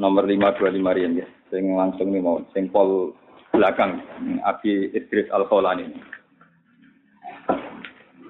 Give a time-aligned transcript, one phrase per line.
[0.00, 1.28] Nomor 525 rian ya.
[1.52, 3.12] Sing langsung nih mau sing pol
[3.52, 4.00] belakang
[4.46, 5.90] Abi Idris Al Kholani.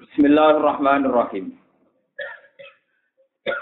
[0.03, 1.55] Bismillahirrahmanirrahim.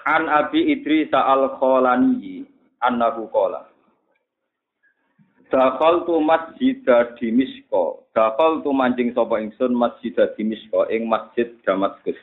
[0.09, 2.47] An Abi Idris Al Kholani
[2.81, 3.69] annahu qala
[5.49, 6.77] Dakhaltu masjid
[7.17, 8.05] Dimisko.
[8.13, 12.17] Dakhaltu manjing sapa ingsun masjid Dimisko ing masjid Damaskus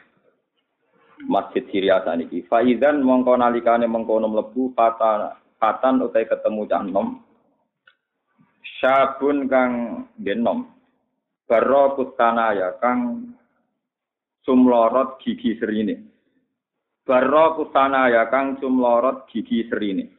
[1.25, 2.45] masjid Syria saniki.
[2.45, 7.25] Faizan mongko nalikane mengkono mlebu fatan fatan utai ketemu cah nom.
[8.77, 9.73] Syabun kang
[10.21, 10.69] genom.
[11.49, 13.33] Baro kutanaya kang
[14.45, 15.97] sumlorot gigi serine.
[17.07, 20.13] Baro kutanaya kang sumlorot gigi serine.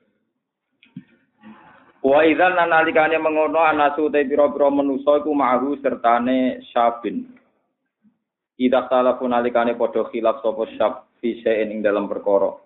[2.02, 7.37] Wa idzan nalikane mengono anasu te pira-pira manusa iku ma'hu sertane syabin.
[8.58, 12.58] Ida salah pun alikane podo khilaf sopo syab fisein ing dalam perkara.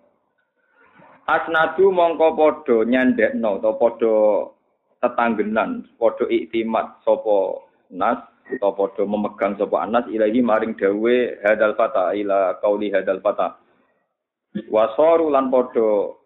[1.28, 4.14] Asnadu mongko podo nyandekno atau podo
[5.04, 8.18] tetanggenan, podo iktimat sopo nas
[8.48, 13.60] atau podo memegang sopo anas ilahi maring dawe hadal fata ila kauli hadal fata.
[14.72, 16.22] Wasoru lan podo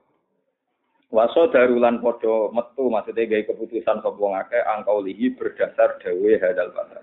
[1.07, 6.99] Waso darulan podo metu maksudnya gaya keputusan sopo ngake angkau lihi berdasar dawe hadal fata.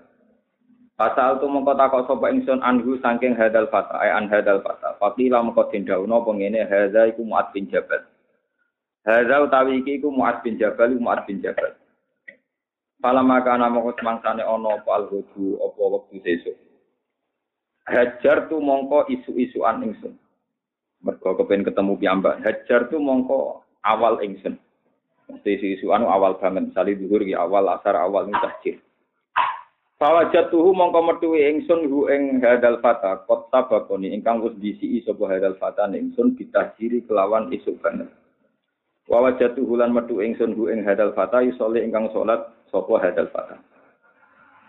[0.94, 4.94] Pasal tu mengko takok sapa ingsun anhu saking hadal fata ay an hadal fata.
[5.02, 8.06] Fakila mengko dindauno pengene hadza iku Muad bin Jabal.
[9.02, 11.74] Hadza utawi iki iku Muad bin Jabal Muad bin Jabal.
[13.02, 16.56] Pala maka ana mengko semangsane ana apa alhudu apa wektu sesuk.
[17.90, 20.14] Hajar tu mongko isu-isuan ingsun.
[21.02, 22.38] Mergo kepen ketemu piyambak.
[22.46, 24.56] Hajar tu mongko awal ingsun.
[25.26, 26.70] Mesti isu-isuan awal banget.
[26.70, 28.78] Misalnya ya awal asar awal ini tahjir.
[30.04, 35.56] Fawajatuhu mongko metuwi ingsun hu ing hadal fata kot sabakoni ingkang wis disiki sapa hadal
[35.56, 38.12] fata ingsun bitahjiri kelawan isuk banget.
[39.08, 42.36] Wawajatuhu lan metu ingsun hu ing hadal fata yusole ingkang salat
[42.68, 43.56] sapa hadal fata.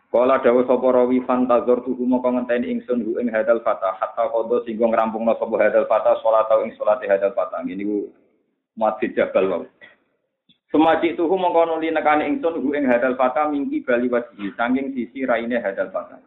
[0.07, 4.63] Kala dawuh sapa rawi fantazor tuhu mongko ngenteni ingsun hu ing hadal fata hatta qada
[4.63, 7.59] singgo ngrampungna sapa hadal fata salat ing salate hadal fata.
[7.59, 8.07] Ngene iku
[8.79, 9.68] mati jabal wae.
[10.75, 15.24] Semaji tuhu mengkono li nekani ingsun hu ing hadal fata mingki bali wajhi saking sisi
[15.24, 16.19] raine hadal fata.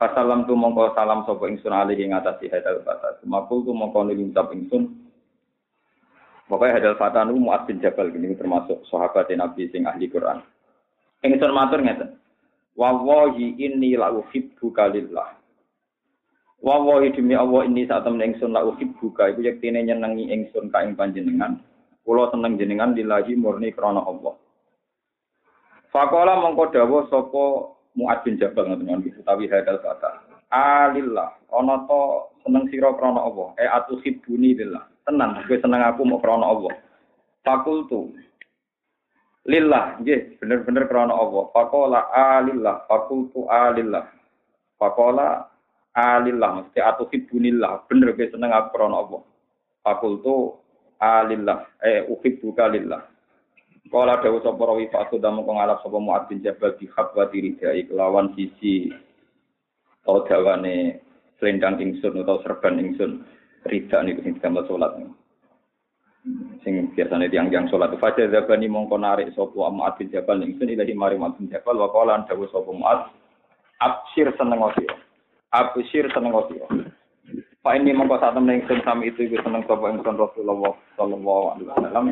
[0.00, 3.20] Fasalam tu mongko salam sapa ingsun alih ing atase hadal fata.
[3.20, 4.88] Semakul tu mongko ngucap ingsun
[6.48, 10.40] Pokoknya hadal fata nu Mu'ad bin Jabal ini termasuk sahabat Nabi sing ahli Quran.
[11.20, 12.16] Ingsun matur ngeten.
[12.80, 15.36] Wallahi inni la uhibbuka lillah.
[16.64, 20.96] Wallahi demi Allah ini saat temen ingsun la uhibbuka iku yektine nyenengi ingsun ka ing
[20.96, 21.60] panjenengan.
[22.04, 24.34] Kulo seneng jenengan lillahi murni krana Allah.
[25.90, 27.44] Fakola mongko dawuh sapa
[27.98, 30.22] Muad bin Jabal ngoten niku utawi hadal kata.
[30.50, 33.50] Alillah, ana to seneng sira krana Allah.
[33.58, 34.86] E atu hibuni lillah.
[35.02, 36.74] Tenan, kowe seneng aku mau krana Allah.
[37.42, 38.14] Fakultu
[39.48, 41.48] Lillah, nggih, bener-bener krana Allah.
[41.50, 44.06] Fakola alillah, fakultu alillah.
[44.78, 45.48] Fakola
[45.96, 47.88] alillah, mesti atu hibunillah.
[47.90, 49.20] Bener kowe seneng aku krana Allah.
[49.82, 50.60] Fakultu
[51.00, 51.66] alillah.
[51.80, 53.02] Eh uhibbuka lillah.
[53.90, 57.88] Kala dawu sapa rawi fa sudah mengko ngalap sapa Muad bin Jabal di khabwati ridai
[57.90, 58.92] kelawan sisi
[60.04, 61.00] atau dawane
[61.42, 63.24] selendang ingsun atau serban ingsun.
[63.66, 64.92] Rida niku sing gambar salat
[66.62, 67.96] sing biasane tiang-tiang salat.
[67.98, 71.74] Fajar zabani mongko narik sapa Muad bin Jabal ingsun ilahi mari Muad bin Jabal.
[71.74, 73.10] Wa qala dawu sapa Muad
[73.80, 74.94] absir seneng sira
[75.56, 76.36] absir seneng
[77.60, 81.68] Pak ini mongko saat temen ingsun sami itu iku seneng sapa ingsun Rasulullah sallallahu alaihi
[81.68, 82.06] wasallam.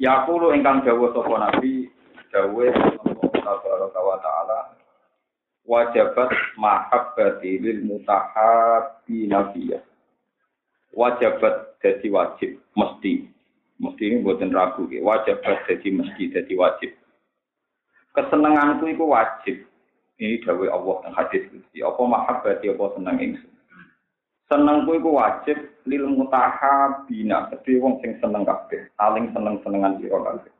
[0.00, 1.92] Ya kulo ingkang dawuh sapa Nabi
[2.32, 2.72] dawuh
[3.44, 4.58] Allah wa taala
[5.68, 9.84] wajabat mahabbati lil mutahabbi nabiyya.
[10.96, 13.28] Wajabat jadi wajib mesti
[13.78, 15.04] mesti ini buatan ragu ya.
[15.04, 16.90] wajabat jadi mesti jadi wajib
[18.16, 19.56] kesenanganku itu wajib
[20.18, 21.44] ini dawai Allah yang hadis
[21.78, 23.57] apa mahabbati apa senang ingsun
[24.48, 30.52] Senengku iku wajib lil mutahabina, kedhe wong sing seneng kabeh, saling seneng-senengan sira kabeh.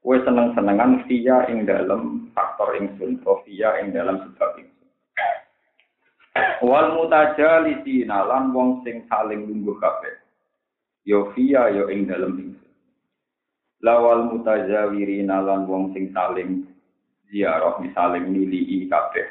[0.00, 4.88] Kowe seneng-senengan via ing dalam faktor ingsun, via ing dalam sebab ingsun.
[6.64, 10.20] Wal mutajalisina lan wong sing saling lungguh kabeh.
[11.04, 12.72] yo fiya yo ing dalem ingsun
[13.80, 16.68] lawal mutazawirina lan wong sing saling
[17.32, 19.26] ziarah saling nilii kabeh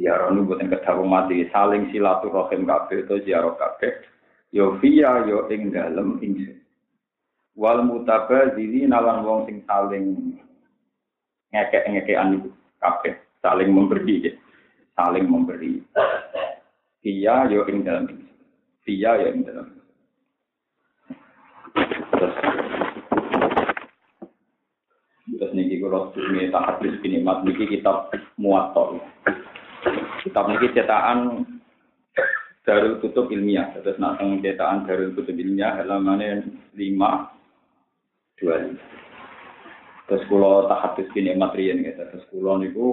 [0.00, 3.92] ziarah nu boten kedawu mati saling silaturahim kabeh to ziarah kabeh.
[4.48, 6.56] Yo fiya yo ing dalem ingsun
[7.52, 10.40] wal mutabadzirina lan wong sing saling
[11.52, 12.48] ngekek-ngekekan
[12.80, 13.20] kabeh.
[13.44, 14.32] Saling memberi
[14.96, 15.84] saling memberi.
[17.04, 18.08] Iya yo ing dalam
[18.88, 19.68] Iya yo ing dalam
[22.10, 22.34] Terus.
[25.30, 28.98] Terus niki kalau ini tak habis ini mat niki kitab muator.
[30.20, 31.44] Kitab niki cetakan
[32.68, 33.72] Darul Kutub Ilmiah.
[33.80, 36.20] Terus nak cetakan Darul Kutub Ilmiah halaman
[36.76, 37.32] lima
[38.36, 38.84] dua lima.
[40.08, 42.02] Terus kalau tak habis ini materian gitu.
[42.02, 42.86] Terus kalau niku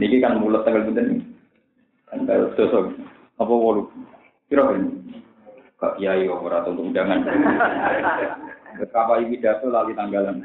[0.00, 1.22] niki kan mulut tanggal bener nih.
[2.10, 2.94] Tanggal sosok
[3.38, 3.90] apa walu?
[4.50, 5.22] Kira ini.
[5.78, 7.26] Kak Kiai ora untuk undangan.
[8.78, 10.40] Betapa pidato lali tanggalan.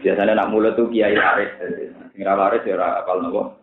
[0.00, 1.52] Biasanya nak mulut tuh kiai Aris.
[2.16, 3.60] Sing ra waris ya ora apal nopo.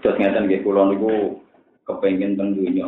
[0.00, 1.42] Terus ngeten nggih kula niku
[1.86, 2.86] kepengin teng dunya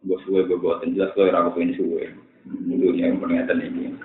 [0.00, 2.12] mbok suwe boten jelas kowe ora kepengin suwe.
[2.44, 3.96] Dunya yang ngeten iki.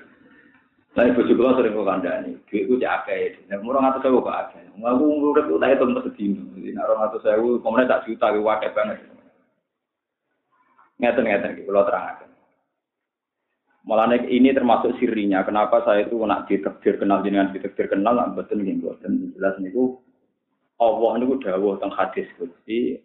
[0.95, 3.35] Lah ibu juga sering kok kandani, duitku cek akeh.
[3.51, 4.63] Nek murah ngatus sewu kok akeh.
[4.79, 6.39] Aku urip tak hitung sedino.
[6.55, 9.03] Jadi nek orang ngatus sewu, kemudian tak juta ku akeh banget.
[11.03, 12.34] Ngeten ngeten iki kula terangaken.
[13.85, 15.45] Malah ini termasuk sirinya.
[15.45, 20.01] Kenapa saya itu nak ditekdir kenal jenengan ditekdir kenal, betul nggih boten jelas niku
[20.81, 22.97] Allah niku dawuh teng hadis Gusti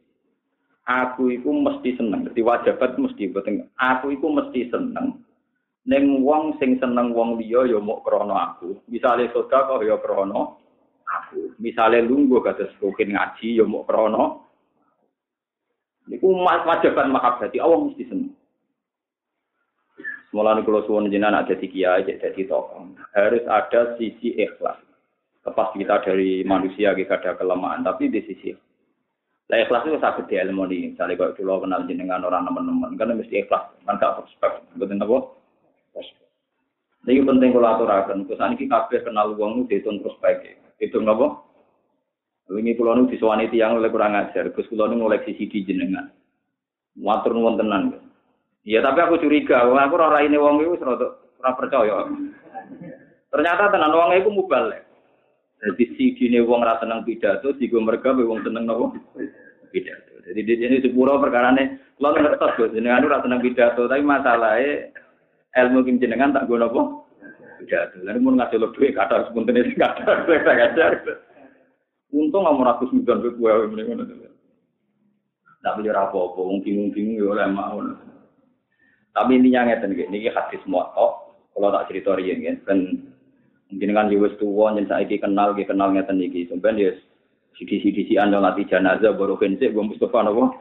[0.89, 2.25] aku iku mesti seneng.
[2.25, 3.69] Dadi wajibat mesti boten.
[3.77, 5.21] Aku iku mesti seneng
[5.89, 8.85] Neng wong sing seneng wong liya ya mok krana aku.
[8.93, 10.61] Misale sedekah ya krana
[11.09, 11.57] aku.
[11.57, 14.45] Misale lungguh kados rukin ngaji ya mok krana
[16.09, 18.33] niku wajiban mahabbati Allah mesti seneng.
[20.31, 22.95] Mulane kula suwun jenengan ada di kiai jadi tokoh.
[23.17, 24.79] Harus ada sisi ikhlas.
[25.43, 28.55] Lepas kita dari manusia kita ada kelemahan, tapi di sisi
[29.51, 30.95] lah ikhlas itu sakit di ilmu ini.
[30.95, 33.67] Misalnya kalau dulu kenal jenengan orang teman-teman, kan mesti ikhlas.
[33.83, 34.63] Kan gak suspek.
[34.79, 35.19] Betul apa?
[37.01, 40.61] Jadi penting kalau aturakan, kesan ini kabeh kenal uang itu dihitung terus baik.
[40.79, 41.43] Hitung apa?
[42.53, 46.13] Ini pulau nu diswani tiang oleh kurang ajar, Gus pulau nu ngoleksi CD jenengan.
[47.01, 48.10] Matur nuwun tenan.
[48.61, 52.05] Iya tapi aku curiga, aku ora ini wong itu ora percaya.
[53.33, 54.69] Ternyata tenan wong itu mubal.
[55.61, 58.97] Jadi CD ini wong rasa seneng pidato, si gue mereka wong seneng nopo
[59.73, 60.13] pidato.
[60.29, 64.93] Jadi di sini sepuro perkara ini, lo ngertos gue jenengan rasa seneng pidato, tapi masalahnya
[65.57, 66.83] ilmu kim jenengan tak guna apa?
[67.61, 70.93] Tidak, lalu mau ngasih lo duit kata sepunten itu kata saya ngajar.
[72.09, 74.33] Untung nggak mau ratus miliar gue ini mana tuh.
[75.61, 77.85] Tak beli apa-apa, mungkin bingung-bingung ya oleh mau.
[79.11, 81.35] Tapi intinya ngeten gini, ini hadis muatok.
[81.51, 82.79] Kalau tak cerita rian kan,
[83.69, 86.47] mungkin kan jiwas tua, yang saya kenal, kenal ngeten iki.
[86.47, 86.99] Sebenarnya ya
[87.59, 90.55] sidi-sidi anda latih jenazah baru kensik, gue Mustafa nopo.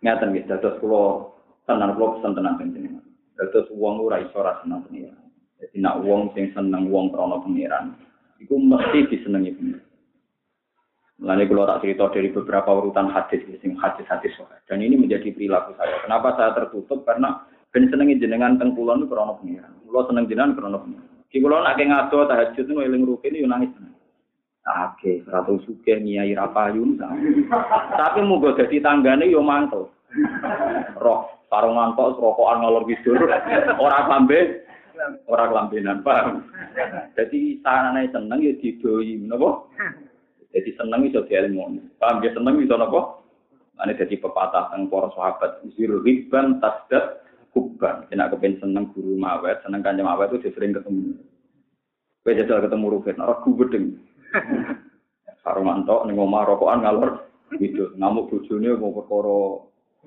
[0.00, 1.32] Ngeten gitu, terus kalau
[1.64, 3.04] tenan kula pesen tenan panjenengan.
[3.34, 5.24] Dados wong ora iso ora seneng pengiran.
[5.58, 7.96] Jadi nak wong sing seneng wong krana pengiran,
[8.38, 9.83] iku mesti disenengi pengiran.
[11.22, 14.34] Mulane kula tak cerita dari beberapa urutan hadis sing hadis-hadis
[14.66, 16.02] Dan ini menjadi perilaku saya.
[16.02, 17.06] Kenapa saya tertutup?
[17.06, 19.72] Karena ben senengi jenengan teng kula niku krana pengiran.
[19.86, 21.06] Seneng jenengan krana pengiran.
[21.30, 23.70] Ki kula nek ngado tahajud niku eling rukin yo nangis.
[24.64, 26.96] Oke, ratu suke nyai rapayun.
[27.94, 29.92] Tapi muga dadi tanggane yo mantel.
[30.98, 33.14] Roh sarungan tok rokokan ngalor ngidul
[33.78, 34.66] ora lambe
[35.30, 36.42] ora kelambenan paham
[37.14, 39.70] jadi sanane seneng ya didoi napa
[40.54, 41.82] jadi seneng iso dielmu.
[41.98, 42.22] Paham?
[42.22, 43.18] Ya seneng iso napa?
[43.82, 45.66] Ane dadi pepatah teng para sahabat.
[45.74, 48.06] Zir riban tasdad kubban.
[48.14, 51.18] Nek kepen seneng guru mawet seneng kanjeng mawet itu sering ketemu.
[52.22, 53.98] Kowe jajal ketemu Rufin ora gubedeng
[55.44, 57.28] sarungan tok ning omah rokokan ngalor
[57.60, 59.38] gitu ngamuk bojone mau perkara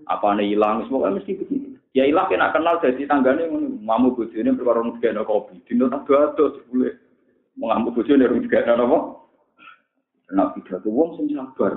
[0.09, 3.45] apa nih hilang semua mesti begitu ya hilang kena kenal jadi tanggane
[3.85, 5.61] mamu bojone perkara ngegeno kopi.
[5.69, 6.93] Dino tak dodo boleh
[7.55, 8.97] mengamuk bojone rung digeno apa
[10.27, 11.73] kena pidato wong sing sabar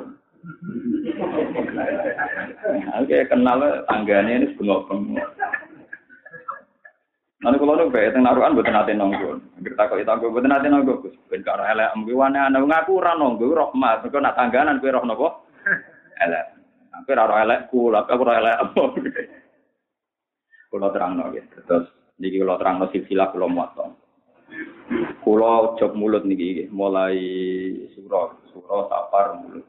[2.97, 5.29] Oke, kenal tanggane ini bengok-bengok.
[7.41, 9.41] Nanti kalau nu bae teng naruhan mboten nate nonggo.
[9.57, 11.17] Anggere takok itu aku mboten nate nonggo Gus.
[11.33, 14.05] Ben karo elek mung wane ana ngaku ora nonggo rahmat.
[14.05, 15.29] Mergo nak tangganan kowe roh napa?
[16.21, 16.45] Elek.
[17.01, 18.83] Aku ora elekku, aku ora elek apa.
[20.69, 21.45] Kula terangno nggih.
[21.65, 21.89] Terus
[22.21, 24.00] niki kula terangno silsilah kula muato.
[25.23, 27.17] Kulo job mulut niki mulai
[27.95, 29.67] surah, surah safar mulut.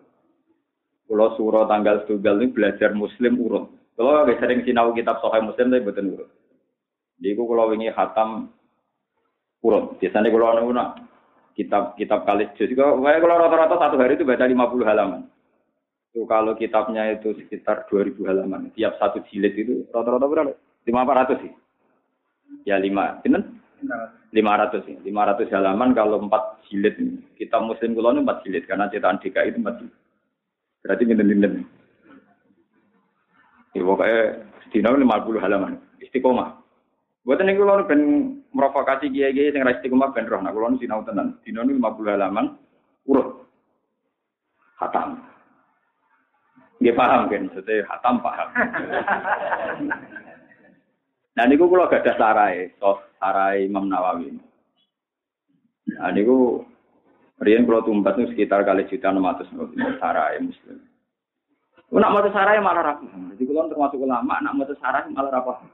[1.06, 3.70] Kulo surah tanggal tunggal ini belajar muslim urut.
[4.02, 6.30] Agak sering sinau kitab Sahih Muslim tapi betul urut.
[7.22, 8.50] Jadi kulo wingi hatam
[9.62, 10.02] urut.
[10.02, 10.74] Biasanya kulo anu
[11.54, 12.74] kitab kitab kalis juz.
[12.74, 14.58] Kalau rata-rata satu hari itu baca 50
[14.90, 15.22] halaman.
[16.12, 18.74] Itu kalau kitabnya itu sekitar 2000 halaman.
[18.74, 20.52] Tiap satu jilid itu rata-rata berapa?
[20.90, 21.54] 500 sih.
[22.66, 23.22] Ya 5.
[23.22, 23.61] Benar?
[23.82, 24.98] 500 ya.
[25.04, 26.32] 500 halaman kalau 4
[26.70, 26.96] jilid.
[27.36, 29.96] Kitab muslim kulo 4 jilid karena cetakan DKI itu 4 jilid.
[30.82, 31.54] Berarti pinten-pinten.
[33.72, 34.22] Ya pokoknya
[34.68, 35.74] sedina 50 halaman.
[36.02, 36.60] Istiqomah.
[37.22, 38.02] Buat ini kalau ben
[38.50, 40.42] merovokasi kiai-kiai yang istiqomah ben roh.
[40.42, 41.38] Nah kalau sinau tenan.
[41.46, 41.78] Dina 50
[42.18, 42.58] halaman
[43.06, 43.46] urut.
[44.82, 45.22] Hatam.
[46.82, 48.50] Dia paham kan, jadi hatam paham.
[51.36, 54.36] nah ini kalau gak ada sarai, so sarai Imam Nawawi.
[55.92, 56.22] Nah ini
[57.42, 59.50] Rian kalau tumbat itu sekitar kali juta enam ratus
[59.98, 60.78] sarai muslim.
[61.90, 63.10] Nak mau sarai malah rapi.
[63.10, 65.66] Jadi kalau termasuk ulama, nak mau sarai malah rapi.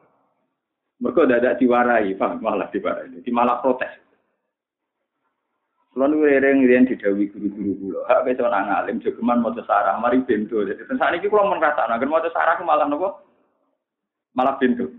[1.04, 3.12] Mereka ada diwarai, pak malah diwarai.
[3.20, 3.92] Jadi malah protes.
[5.92, 10.22] Kalau nu rering rian didawi guru-guru gula, hak besok nang alim jogeman mau sarah, mari
[10.22, 10.62] bento.
[10.62, 13.18] Jadi saat ini kalau merasa, nah mau sarah malah nopo,
[14.38, 14.94] malah bento.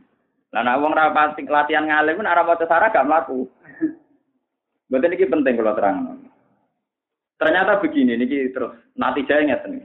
[0.49, 3.45] Nah, nak wong rapat latihan ngalim pun arah mau sarah gak melaku.
[4.89, 5.97] Berarti ini penting kalau terang.
[7.37, 9.85] Ternyata begini, ini terus saya nih.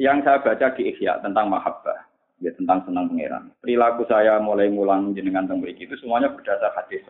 [0.00, 2.08] Yang saya baca di Ikhya tentang mahabbah,
[2.40, 3.52] ya tentang senang pangeran.
[3.60, 7.04] Perilaku saya mulai ngulang jenengan tentang itu semuanya berdasar hadis.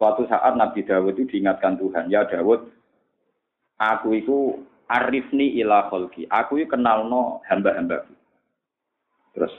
[0.00, 2.64] Suatu saat Nabi Dawud itu diingatkan Tuhan, ya Dawud,
[3.76, 8.14] aku itu arifni ila kholki, aku itu kenal no hamba-hambaku.
[9.36, 9.52] Terus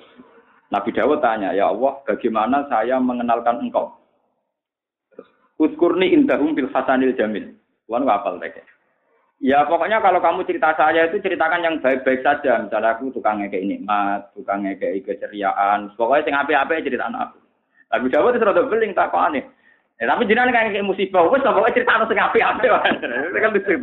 [0.67, 3.95] Nabi Dawud tanya, ya Allah, bagaimana saya mengenalkan engkau?
[5.57, 7.55] Uskurni indahum bil hasanil jamil.
[7.88, 8.62] Tuhan apal mereka.
[9.38, 12.57] Ya pokoknya kalau kamu cerita saya itu ceritakan yang baik-baik saja.
[12.62, 15.93] Misalnya aku tukang ngekei nikmat, tukang ngekei keceriaan.
[15.93, 17.39] Pokoknya sing api-api cerita aku.
[17.88, 19.45] Tapi jawab itu rada beling tak aneh.
[19.98, 22.70] Ya, tapi jenengan kan kayak musibah, wes pokoknya cerita sing api-api.
[22.70, 23.74] Itu kan lucu.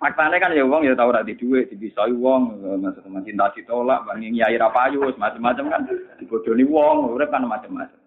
[0.00, 4.56] Faktanya kan ya wong ya tahu rati duit, dibisai wong, maksudnya cinta ditolak, bangi nyai
[4.56, 5.80] rapayu, macam-macam kan.
[6.16, 8.00] Dibodoni wong, urip kan macam-macam.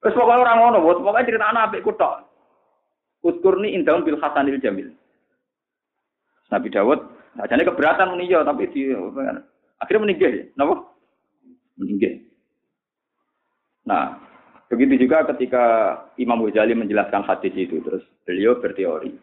[0.00, 2.24] Terus pokoknya orang ngono, pokoknya cerita anak apik kutok.
[3.20, 4.96] Uskurni indahum bil hasanil jamil.
[6.48, 7.04] Nabi Dawud,
[7.36, 8.96] ajane keberatan meninjau tapi di
[9.76, 10.44] akhirnya meninggal ya.
[10.56, 10.88] Napa?
[11.76, 12.16] Meninggal.
[13.84, 14.23] Nah,
[14.74, 15.64] begitu juga ketika
[16.18, 19.14] Imam Ghazali menjelaskan hadis itu terus beliau berteori.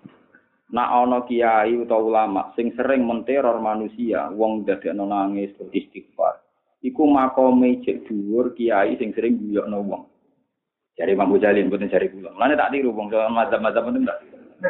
[0.71, 6.39] Nah ana kiai utawa ulama sing sering menteror manusia, wong dadekno nangis istighfar.
[6.79, 10.03] Iku makome cek dhuwur kiai sing sering guyokno wong.
[10.95, 12.31] Jadi Imam Ghazali mboten cari kula.
[12.31, 14.19] Mulane tak tiru wong mazhab-mazhab itu enggak.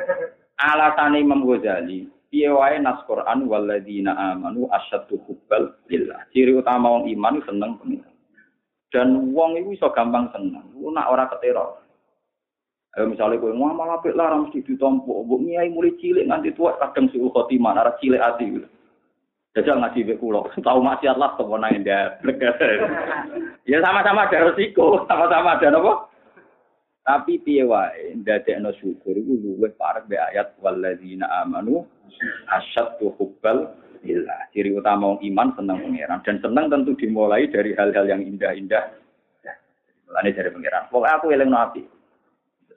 [0.73, 6.25] Alasan Imam Ghazali, piye wae nas Quran walladzina amanu asyaddu hubbal lillah.
[6.33, 8.10] Ciri utama wong iman seneng pengiran.
[8.91, 10.67] Dan wong itu iso gampang seneng.
[10.75, 11.79] Lu nak ora ketero.
[12.99, 15.23] Ayo misalnya kowe ngamal apik lah mesti ditompo.
[15.23, 18.67] Mbok nyai mulai cilik nganti tua kadang suul khotimah, ora cilik gitu.
[19.55, 20.43] Jajal ngaji be kula.
[20.67, 21.83] Tahu maksiat lah temen nang
[23.71, 25.93] Ya sama-sama ada resiko, sama-sama ada apa?
[27.01, 31.81] Tapi piye wae ndadekno syukur iku luwih parek be ayat walladzina amanu
[32.53, 33.73] asyaddu hubbal
[34.05, 34.49] lillah.
[34.53, 38.83] Ciri utama wong iman seneng pangeran dan seneng tentu dimulai dari hal-hal yang indah-indah.
[40.09, 40.83] Mulane dari pangeran.
[40.91, 41.81] Pokoke aku eling nabi.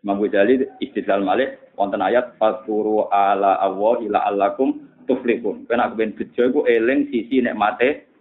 [0.04, 5.64] Imam Ghazali istidlal malih wonten ayat fasuru ala Allah ila allakum tuflihun.
[5.64, 8.12] Kena kepen bejo iku eling sisi nikmate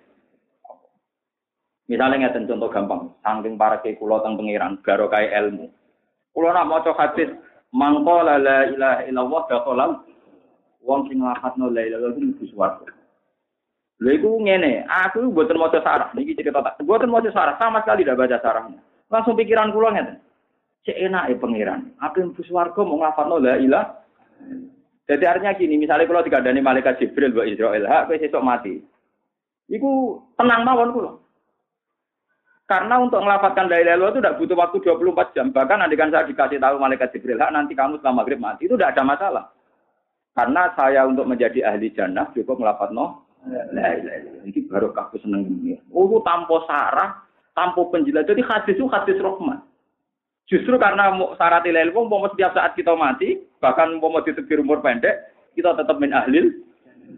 [1.84, 5.68] Misalnya ngeten contoh gampang, saking para kula teng pangeran, garo kaya ilmu.
[6.32, 7.28] Kulo nak maca hadis
[7.76, 9.92] mangko la ilaha illallah dakhalal
[10.84, 12.92] wong sing nglafadzno la ilaha illallah mlebu swarga.
[14.04, 16.84] Lha iku ngene, aku mboten maca sarah, niki cerita tak.
[16.84, 18.80] Mboten maca sarah, sama sekali tidak baca sarahnya.
[19.08, 20.18] Langsung pikiran kula ngeten.
[20.84, 21.96] Cek e pangeran.
[22.04, 22.44] Aku mlebu
[22.84, 24.04] mau nglafadzno la ilaha
[25.04, 28.80] jadi artinya gini, misalnya kalau dikandani malaikat Jibril buat Israel, hak sesuk mati.
[29.68, 31.12] Iku tenang mawon kula.
[32.64, 35.52] Karena untuk melafatkan la ilaha itu tidak butuh waktu 24 jam.
[35.52, 38.64] Bahkan kan saya dikasih tahu malaikat Jibril, nanti kamu setelah maghrib mati.
[38.64, 39.46] Itu tidak ada masalah.
[40.34, 43.22] Karena saya untuk menjadi ahli jannah cukup melafat no.
[43.44, 45.78] Ilaha Ini baru kaku seneng ini.
[45.92, 47.22] Oh, tanpa sarah,
[47.54, 48.34] tanpa penjelasan.
[48.34, 49.62] Jadi hadis itu hadis rahmat.
[50.48, 55.32] Justru karena syarat ilaha illallah, mau setiap saat kita mati, bahkan mau ditebir umur pendek,
[55.56, 56.52] kita tetap min ahlil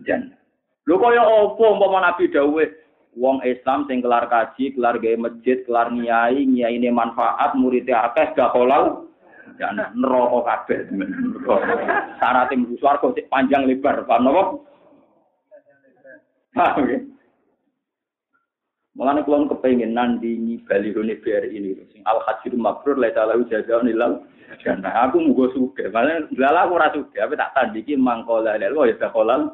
[0.06, 0.38] jannah.
[0.86, 2.70] Lho kaya apa umpama Nabi dawuh
[3.18, 8.38] wong Islam sing kelar kaji, kelar gawe masjid, kelar nyai, nyai ini manfaat, muridnya akeh
[8.38, 9.10] gak kolal,
[9.56, 10.80] dan neraka kabeh.
[12.20, 14.44] Syarat mlebu swarga sik panjang lebar, paham napa?
[16.56, 17.00] Paham ya?
[18.96, 24.24] Mulane kula kepengin nandingi balihune BRI ini sing al hajir mabrur la ta'ala jazaa'un ilal
[24.64, 24.88] jannah.
[25.04, 25.92] Aku mugo suge.
[25.92, 29.52] Mulane lala aku ora suge, tapi tak tandiki mangkola lel ya sekolal.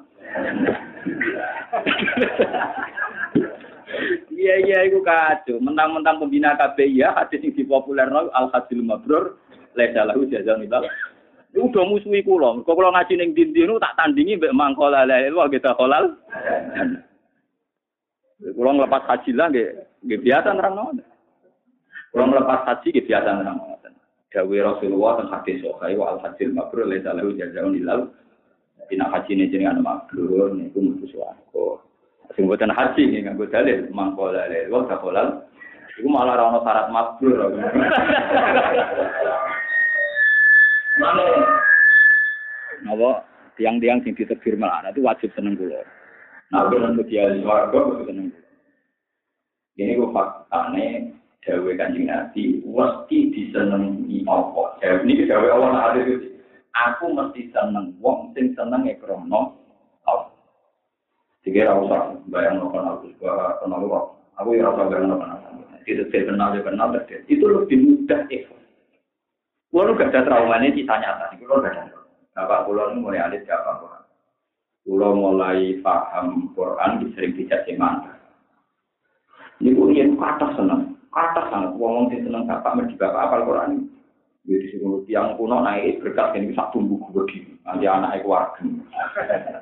[4.29, 5.57] Iya iya iku kacau.
[5.57, 9.41] Mentang-mentang pembina KBI ya hadis sing dipopulerno al hajir mabrur
[9.81, 10.85] la ta'ala jazaa'un ilal
[11.51, 12.63] Iku udah musuhi kula.
[12.63, 16.15] Kok kula ngaji ning dindi tak tandingi mbek mangkola lel wa kita kolal.
[18.41, 19.67] Kulo nglepas haji lah nggih
[20.07, 21.07] nggih biasa nerang ngoten.
[22.15, 23.93] Kulo nglepas haji nggih biasa nerang ngoten.
[24.31, 28.07] Dawe Rasulullah teng hadis sahih wa al hajil mabrur la lahu jazaa'un ilal.
[28.87, 31.83] Dina haji ini jenengan mabrur niku mlebu swarga.
[32.39, 35.43] Sing boten haji nggih nganggo dalil mangkola lel wa kakolal.
[35.99, 37.59] Iku malah ono syarat mabrur.
[42.81, 43.23] Napa
[43.55, 45.85] tiang-tiang sing ditebir malah itu wajib seneng kula.
[46.51, 48.27] Nah, kalau untuk dia warga, itu seneng.
[49.79, 51.15] Ini gue faktanya,
[51.47, 54.83] dawe kanjeng Nabi, mesti disenengi apa.
[54.83, 56.27] Dawe ini dawe Allah ada itu.
[56.75, 59.55] Aku mesti seneng, wong sing seneng e krono.
[61.41, 64.05] Tiga rasa bayang no kenal juga kenal kok.
[64.37, 65.39] Aku ya rasa bayang no kenal.
[65.81, 66.93] Tidak saya kenal
[67.25, 68.53] Itu lebih mudah itu.
[69.71, 71.31] Kulo gak ada trauma ini kisah nyata.
[71.39, 71.99] Kulo gak ada.
[72.35, 74.03] Bapak kulo mulai alit siapa Quran.
[74.83, 78.19] Kulo mulai paham Quran sering dicaci mana.
[79.63, 81.71] Ini pun yang kata seneng, kata sangat.
[81.79, 83.87] Wong sing seneng bapak merdi bapak apal Quran.
[84.43, 87.55] Jadi sing tiang kuno naik berkat ini sak tumbuh begini.
[87.63, 88.59] Nanti anak keluarga.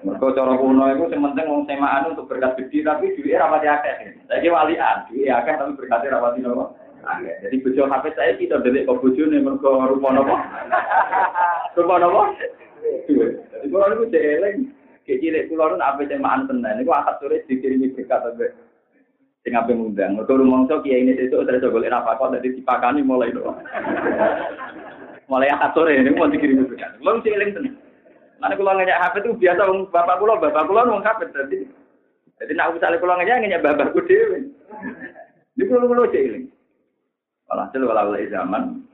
[0.01, 4.25] Mereka cara kuno itu yang penting wong semaan untuk berkat gede tapi duit rapati akeh.
[4.25, 6.73] Saya walian, duit akeh tapi berkatnya rapati nopo.
[7.43, 10.35] Jadi bojo HP saya kita delik kok bojone mergo rupa nopo.
[11.79, 12.21] Rupa nopo?
[13.09, 14.57] Jadi kalau itu jeleng,
[15.03, 16.79] kayak cilik kulo nu apa semaan tenan.
[16.79, 18.53] Niku akad sore dikirimi berkat sampai
[19.41, 20.15] sing ape ngundang.
[20.15, 23.41] Mergo rumangsa kiai ini itu terus golek apa kok dadi dipakani mulai itu.
[25.29, 26.99] mulai akad sore ini mau dikirim berkat.
[27.01, 27.73] Kulo sing eling tenan.
[28.39, 31.57] Mana kulo ngajak HP itu biasa wong bapak kulo, bapak kulo wong HP dadi.
[32.39, 34.39] Jadi nak misalnya kulo ngajak ngajak bapakku dhewe.
[35.57, 36.45] Ini kulo kulo cek eling.
[37.49, 38.85] Walhasil walau zaman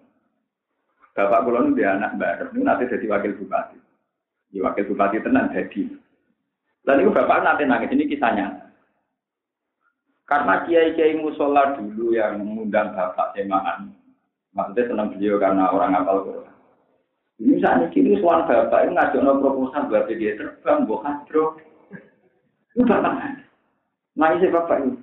[1.16, 3.80] bapak kulo nu dia anak baru, ini nanti jadi wakil bupati.
[4.52, 5.92] Di wakil bupati tenan jadi.
[6.84, 8.52] Dan itu bapak nanti nangis ini kisahnya.
[10.26, 13.94] Karena kiai-kiai musola dulu yang mengundang bapak semaan,
[14.52, 16.56] maksudnya senang beliau karena orang apal Quran.
[17.36, 21.60] Ini saat ini suan bapak itu ngajak no proposal buat dia terbang, buat hadro.
[22.72, 23.44] Itu bapak
[24.16, 24.98] Nah ini bapak itu.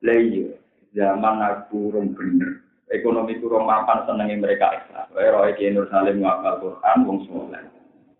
[0.00, 0.48] Lah iya,
[0.96, 2.69] zaman aku rum bener.
[2.90, 5.06] Ekonomi kurang mapan senengi mereka ikhlas.
[5.14, 7.62] Wae roe ki Nur Salim ngapal Quran wong saleh.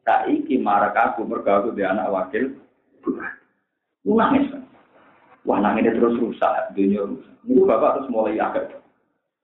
[0.07, 2.55] Saiki marak aku mergo di anak wakil
[3.03, 3.43] bupati.
[4.07, 4.47] Nangis.
[5.43, 7.35] Wah nangis terus rusak, dunia rusak.
[7.43, 8.79] Ini bapak terus mulai agak.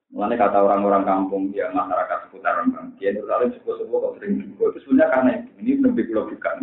[0.07, 4.63] Mulanya kata orang-orang kampung, ya masyarakat seputaran bang, dia Nur Salim sebuah-sebuah kok sering juga.
[4.71, 6.55] Itu sebenarnya karena ini lebih bukan.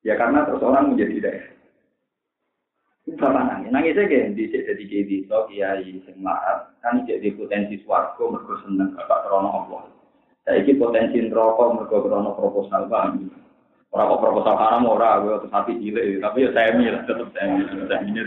[0.00, 1.57] Ya karena terus orang menjadi daerah.
[3.16, 8.36] Bapak nangis, nangis aja di jadi kiai so kiai sing marah kan jadi potensi swargo
[8.36, 9.82] mergo seneng bapak krono Allah.
[10.44, 13.32] Saiki potensi neraka mergo krono proposal bang.
[13.88, 17.64] Ora kok proposal haram ora, gue terus hati cilik, tapi ya saya lah, tetap saya
[17.64, 18.20] saya ini.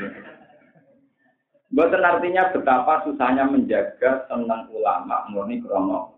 [1.70, 6.18] Bukan artinya betapa susahnya menjaga senang ulama murni krono.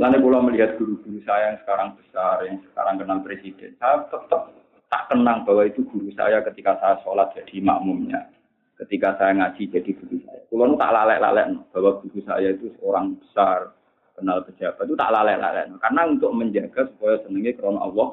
[0.00, 4.50] Lalu kalau melihat guru-guru saya yang sekarang besar, yang sekarang kenal presiden, saya tetap
[4.94, 8.30] tak kenang bahwa itu guru saya ketika saya sholat jadi makmumnya.
[8.78, 10.38] Ketika saya ngaji jadi guru saya.
[10.46, 13.74] Kalau tak lalek-lalek bahwa guru saya itu seorang besar,
[14.14, 15.66] kenal pejabat itu tak lalek-lalek.
[15.82, 18.08] Karena untuk menjaga supaya senengnya krono Allah.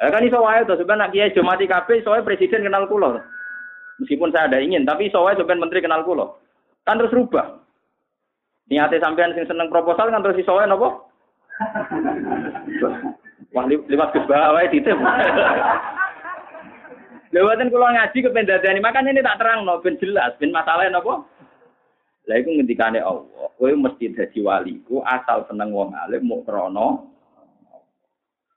[0.00, 3.20] Eh kan iso wae to sebenarnya kiai Jomati kabeh soalnya presiden kenal kula.
[4.00, 6.32] Meskipun saya ada ingin, tapi soalnya sebenarnya menteri kenal kula.
[6.88, 7.60] Kan terus rubah.
[8.72, 11.12] Niatnya sampean sing seneng proposal kan terus iso wae napa?
[13.54, 14.98] Wah, lewat Gus Bawa titip.
[17.34, 21.26] Lewatin kalau ngaji ke pendadani, makanya ini tak terang, no, ben jelas, ben masalahnya nopo.
[22.30, 27.12] Lah iku ngendikane Allah, kowe mesti dadi waliku asal seneng wong alim mau krono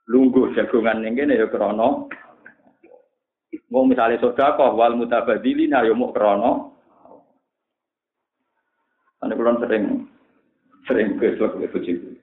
[0.08, 2.08] lungguh jagongan ning kene ya krono.
[3.68, 6.80] Mau misalnya sedekah wal mutabadilin ya mau krono.
[9.20, 9.84] Ane kulon sering
[10.88, 12.17] sering keslok ke.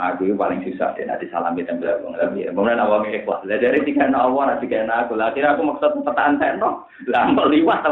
[0.00, 3.44] Aku itu paling susah deh nanti salam kita bilang tapi kemudian awalnya ikhlas.
[3.44, 5.12] Lah dari tiga awal nanti kayak aku.
[5.20, 6.88] Lah aku maksud pertanyaan tekno.
[7.12, 7.84] Lah mau liwat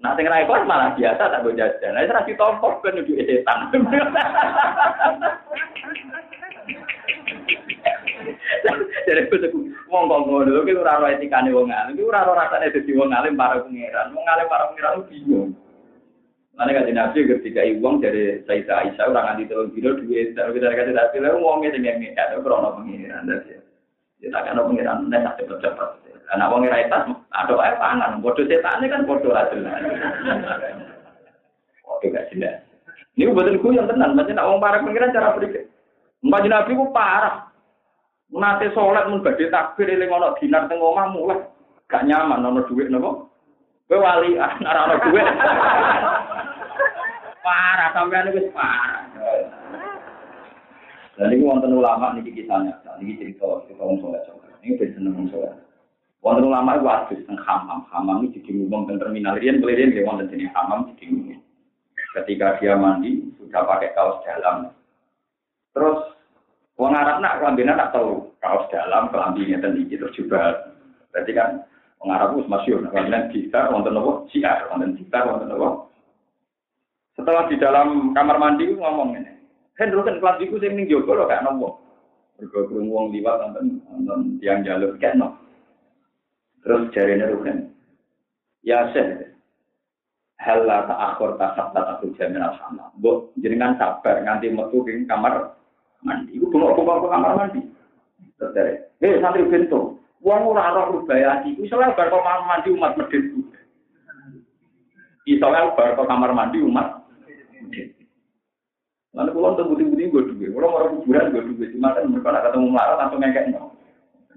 [0.00, 1.92] Nah, sing ra ikhlas malah biasa tak go jajan.
[1.92, 3.66] Lah ra ditompo ben duwe setan.
[9.10, 9.58] Jadi aku
[9.90, 13.34] wong kok ngono ki ora ora etikane wong alim, ki ora ora rasane wong alim
[13.34, 14.14] para pangeran.
[14.14, 15.50] Wong para pangeran bingung.
[16.60, 20.76] Mana kan nabi ketika uang dari Sayyidah Aisyah orang anti telur kilo duit, tapi dari
[20.76, 23.56] kata nabi lalu uangnya tinggal nggak ada krono pengiran dari
[24.20, 25.90] ya tak ada pengiran, nih tak cepet cepet.
[26.36, 29.80] Anak uang ngira itu ada apa pangan, bodoh setan kan bodoh lah jelas.
[31.96, 32.62] Oke gak jelas.
[33.18, 35.64] Ini betul gue yang tenang, macam nak uang para pengiran cara berikut.
[36.22, 37.50] Mbak nabi gue parah.
[38.30, 41.42] Nate sholat mun badhe takbir eling ana dinar teng omah mulai
[41.90, 43.26] gak nyaman ana dhuwit napa?
[43.90, 45.26] Kowe wali ah ora ana dhuwit.
[47.40, 49.04] Parah sampean wis parah.
[51.18, 54.20] Dan ini wonten ulama niki kisahnya, niki cerita cerita wong soleh
[54.64, 55.52] Ini ben seneng wong soleh.
[56.20, 60.04] Wonten ulama itu adus teng hamam, hamam ini jadi ngomong teng terminal riyen kelirian dia
[60.04, 61.40] wonten jenis hamam jadi ngomong.
[62.10, 64.74] Ketika dia mandi sudah pakai kaos dalam,
[65.76, 66.10] terus
[66.80, 70.72] Wong Arab nak kelambina tak tahu kaos dalam kelambinya dan iki terus juga.
[71.12, 71.60] Berarti kan
[72.00, 75.89] wong Arab itu masyhur kelambinan gitar wonten nopo siar wonten gitar wonten nopo.
[77.20, 79.28] Setelah di dalam kamar mandi ngomong ini.
[79.76, 81.76] Hendro kan kelambiku sing ning jogo lho gak nopo.
[82.40, 85.36] Mergo wong liwat wonten wonten tiang jalur gak no.
[86.64, 87.76] Terus jarene Ruhen.
[88.64, 89.36] Ya seh.
[90.40, 92.88] Hela tak akhir tak sabda tak jamin sama.
[92.96, 95.52] Bu, jenengan sabar nganti metu ing kamar
[96.00, 96.40] mandi.
[96.40, 97.60] Iku bengok ke kamar mandi.
[98.40, 98.72] Terus dari,
[99.04, 103.28] eh santri bento, uang ora roh rubaya iku soalnya bar kamar mandi umat medit.
[105.28, 107.00] Isoalnya bar kamar mandi umat.
[109.10, 112.66] Lalu kalau untuk budi-budi gue duwe, kalau mau kuburan gue duwe, cuma kan mereka ketemu
[112.70, 113.74] melarat langsung ngekek no.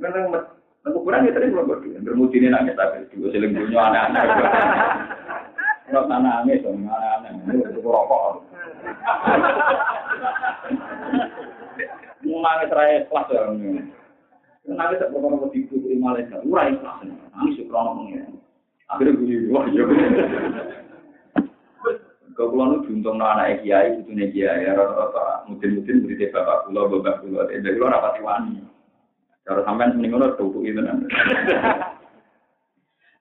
[0.02, 4.26] Karena kuburan ya tadi gue duwe, bermudi ini nangis tapi gue seling punya anak-anak.
[5.94, 8.42] Kalau tanah nangis, anak-anak, itu rokok.
[12.26, 13.42] nangis raya ikhlas ya.
[14.74, 17.06] Nangis tak pernah mau tipu di Malaysia, ura ikhlas.
[17.06, 18.42] Nangis ya krono pengen.
[18.90, 19.86] Akhirnya gue wah ya.
[22.34, 27.22] Kau pulang nu juntung no anak kiai, butuhnya kiai, rata-rata mungkin-mungkin beri bapak pulau, bapak
[27.22, 28.58] pulau, jadi lo rapati wani.
[29.46, 31.06] Kalau sampai mending lo tuh itu nanti.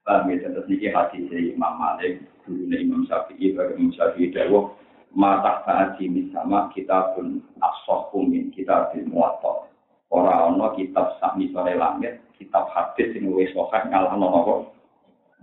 [0.03, 4.75] Paham ya, terus niki hati si Imam Malik, dulu Imam Syafi'i, bagi Imam Syafi'i, dawo
[5.13, 9.69] mata saat ini sama kita pun asoh kumin kita di muatok
[10.09, 14.73] orang ono kitab sami sore langit kitab hadis yang wes sokat ngalah nopo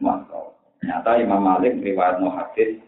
[0.02, 2.82] mantau nyata Imam Malik riwayat no hadis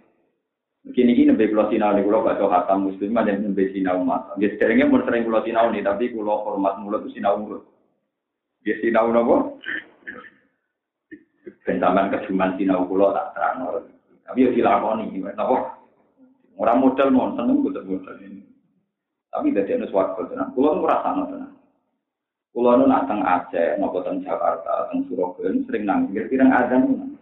[0.81, 4.33] Begini ini nabi pulau sinau nih pulau baca hatam muslim aja nabi sinau umat.
[4.41, 7.61] Dia seringnya pun sering pulau sinau nih tapi pulau hormat mulut sinau mulut.
[8.65, 9.61] Dia sinau nopo.
[11.61, 13.85] Bentaman kejuman sinau pulau tak terang.
[14.25, 15.55] Tapi ya dilakoni, nopo.
[16.61, 18.45] Orang modal mau seneng gue modal ini.
[19.33, 20.53] Tapi dari anu suwargo tenan.
[20.53, 21.51] Kulo nu rasano tenan.
[22.51, 27.15] Kulo nu nateng Aceh, nopo teng Jakarta, teng Surabaya sering nangis kira-kira azan.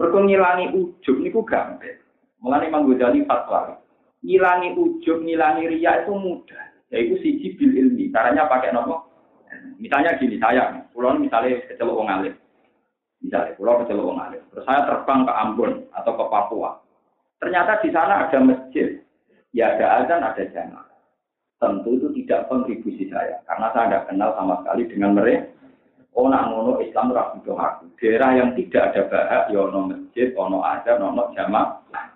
[0.00, 1.99] Mergo ngilangi ujub niku gampang.
[2.40, 3.76] Mulane Imam Ghazali fatwa.
[4.20, 6.64] Ngilangi ujub, ngilangi riya itu mudah.
[6.92, 8.12] Yaitu siji bil ilmi.
[8.12, 9.08] Caranya pakai nopo?
[9.80, 12.34] Misalnya gini, saya, pulau misalnya kecelok wong alim.
[13.24, 14.42] Misalnya, pulau kecelok wong alim.
[14.52, 16.70] Terus saya terbang ke Ambon atau ke Papua.
[17.40, 19.00] Ternyata di sana ada masjid,
[19.56, 20.88] ya ada azan, ada jamaah.
[21.56, 25.48] Tentu itu tidak kontribusi saya, karena saya tidak kenal sama sekali dengan mereka.
[26.12, 27.96] Oh, nak ngono Islam aku.
[27.96, 32.09] Daerah yang tidak ada bahak, ya ono masjid, ono azan, ono jamaah.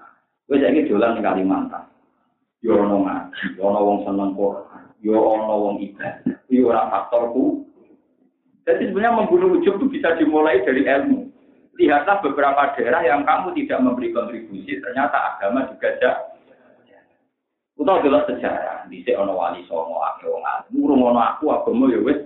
[0.49, 1.85] Wes ini jualan di Kalimantan.
[2.65, 7.61] Yo ono ngaji, ono wong seneng Quran, yo ono wong ibadah, yo ora faktorku.
[8.65, 11.35] Jadi sebenarnya membunuh ujub itu bisa dimulai dari ilmu
[11.79, 16.13] lihatlah beberapa daerah yang kamu tidak memberi kontribusi, ternyata agama juga ada.
[17.75, 22.23] Kita adalah sejarah, di ono wali songo, ake wong alim, ono aku, agama ya wis,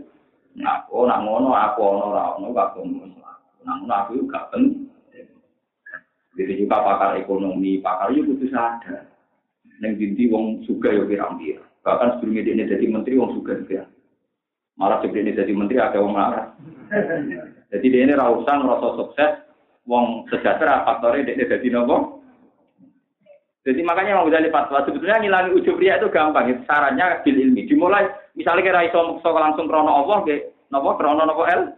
[0.60, 3.08] ngaku, nak ngono aku ono ra ono, agama
[3.64, 4.92] nak ngono aku juga penting.
[6.38, 9.10] Jadi juga pakar ekonomi, pakar itu kudu sadar.
[9.82, 11.66] Neng dinti wong suga ya pirang-pirang.
[11.82, 13.82] Bahkan sebelum ini jadi menteri wong suga ya.
[14.78, 16.54] Malah sebelum ini jadi menteri ada wong marah.
[17.74, 19.32] Jadi dia ini rausan rasa sukses,
[19.82, 22.22] wong sejahtera faktornya dia jadi nopo.
[23.66, 26.54] Jadi makanya mau jadi fatwa sebetulnya ngilangi ujub ria itu gampang.
[26.64, 27.66] Sarannya bil ilmi.
[27.66, 28.06] Dimulai
[28.38, 30.22] misalnya kira iso langsung krono Allah
[30.70, 31.74] nopo krono nopo el.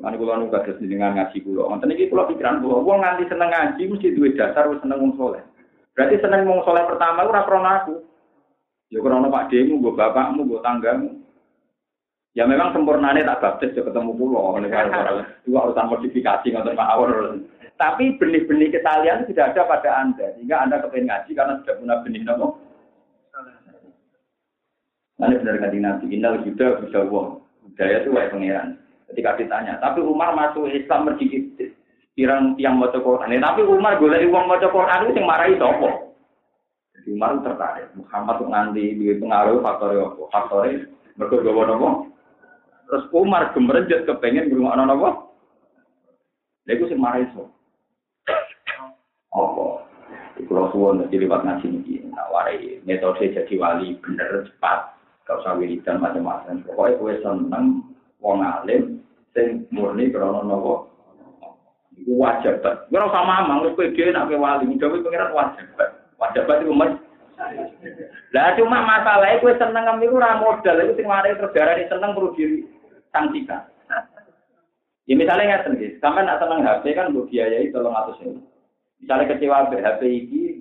[0.00, 1.68] Ini kulo nu kados dengan ngaji kulo.
[1.68, 5.12] Ngoten iki kulo pikiran kulo, wong nganti seneng ngaji mesti duwe dasar wis seneng wong
[5.20, 5.44] soleh.
[5.92, 7.94] Berarti seneng wong soleh pertama ora krono aku.
[8.90, 11.20] Ya karena Pak Demu, gue bapakmu, gue tanggamu.
[12.34, 14.58] Ya memang sempurnanya tak baptis ya ketemu pulau.
[14.58, 17.38] Itu urusan modifikasi nggak awal.
[17.78, 20.32] Tapi benih-benih kesalian tidak ada pada Anda.
[20.34, 22.46] Sehingga Anda kepengen ngaji karena sudah punya benih nopo.
[25.20, 27.44] Nanti benar nggak Nabi, Innal juga bisa wong.
[27.60, 28.79] Budaya itu kayak pangeran.
[29.10, 31.74] Ketika ditanya, tapi Umar masuk Islam merjikit.
[32.14, 33.42] Pirang tiang mau Quran.
[33.42, 36.14] Tapi Umar boleh uang mau Quran itu yang marahi sopo.
[36.94, 37.90] Jadi Umar tertarik.
[37.96, 40.22] Muhammad tuh nanti di pengaruh faktor apa?
[40.30, 40.68] Faktor
[41.18, 41.88] mereka gawa nopo.
[42.86, 45.08] Terus Umar gemerjet kepengen anak nopo.
[46.68, 47.48] Lha iku sing marai so.
[49.34, 49.90] Apa?
[50.40, 54.96] Kalau suwon jadi lewat ngaji ini, nah warai metode jadi wali bener cepat,
[55.28, 56.64] gak usah wiridan macam-macam.
[56.64, 57.84] Pokoknya kue seneng,
[58.24, 58.99] wong alim,
[59.34, 60.88] sing murni krono.
[62.00, 62.88] Iku wajib banget.
[62.88, 65.92] Gue sama mamang, lu pede nak wali, udah pengiran wajib banget.
[66.16, 66.92] Wajib banget itu mas.
[68.30, 72.36] Lah cuma masalahnya gue seneng kamu itu ora modal, itu sing mari terdarah seneng perlu
[72.36, 72.68] diri
[73.12, 73.64] sanksikan.
[75.08, 78.38] Ya misalnya nggak sendiri, sampai nak seneng HP kan gue biayai tolong atas ini.
[79.00, 80.02] Misalnya kecewa HP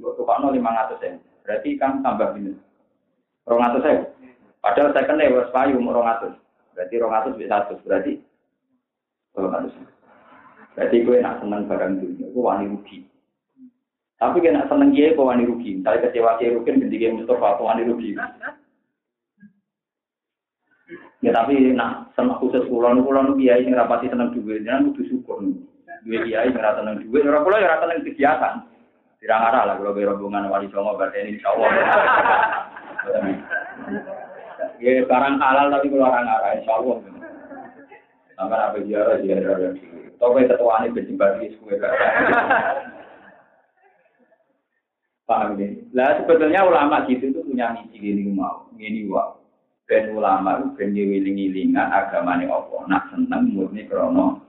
[0.01, 1.19] tukar nol lima ratus ini.
[1.43, 2.35] Berarti kan tambah.
[3.49, 4.05] Rong atus saya.
[4.61, 6.37] Padahal saya kena wes payu rong atus.
[6.77, 7.81] Berarti rong atus bisa satu.
[7.81, 8.21] Berarti
[10.79, 13.03] Berarti gue nak seneng barang dunia, gue wani rugi.
[14.19, 15.79] Tapi kena seneng dia kok wani rugi.
[15.79, 18.15] Misalnya kecewa dia rugi, ganti dia Mustafa kok wani rugi.
[21.19, 25.43] Ya tapi nak seneng khusus kulon kulon kiai sing rapati seneng duit, jangan kudu syukur.
[26.07, 28.63] Duit kiai sing seneng duit, ora kula ya seneng kegiatan.
[29.19, 31.69] Tidak arah lah kalau rombongan wali songo berarti ini insya Allah.
[34.79, 37.18] Ya barang halal tapi kalau orang arah insya Allah.
[38.39, 39.75] Sampai apa ziarah ziarah.
[40.15, 41.91] Tapi ketua ini di sekolah.
[45.27, 45.67] Paham ya?
[45.93, 49.35] Lah sebetulnya ulama gitu itu punya misi gini mau, gini wa.
[49.85, 52.81] Ben ulama itu ben wiling-wilingan agamane Allah.
[52.87, 54.41] Nak seneng murni krono.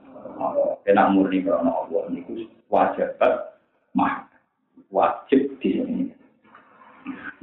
[0.87, 3.13] Ben nak murni krono Allah niku wajib
[3.93, 4.25] mah
[4.89, 6.09] wajib di sini.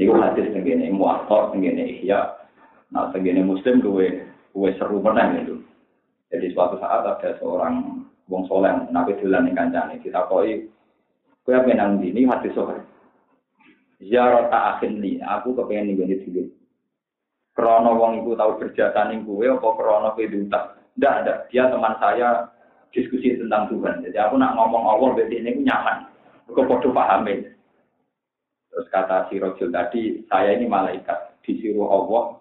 [0.00, 2.42] Niku hadis tengene muwatta tengene ihya.
[2.90, 5.67] Nah tengene muslim gue gue seru pernah gitu.
[6.28, 10.68] Jadi suatu saat ada seorang wong soleh, nabi dolan ning kancane ditakoki
[11.48, 12.12] kowe apa nang ndi?
[12.12, 12.84] Ini hadis sahih.
[14.04, 16.44] Ziarah tak nih, aku kepengen nih dulu.
[17.56, 20.76] Krono wong iku tahu berjasa ning gue, apa krono kowe diutak?
[21.00, 21.38] Ndak, ndak.
[21.48, 22.52] Dia teman saya
[22.92, 24.04] diskusi tentang Tuhan.
[24.04, 26.04] Jadi aku nak ngomong Allah, berarti ini nyaman.
[26.52, 27.48] Aku podo pahami.
[28.68, 31.40] Terus kata si Rojul tadi, saya ini malaikat.
[31.42, 32.37] Disuruh Allah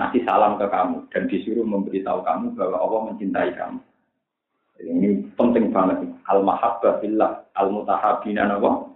[0.00, 1.04] ngasih salam ke kamu.
[1.12, 3.80] Dan disuruh memberitahu kamu bahwa Allah mencintai kamu.
[4.80, 6.08] Ini penting banget.
[6.32, 7.44] Al-mahabbah billah.
[7.60, 8.88] Al-mutahabina Allah.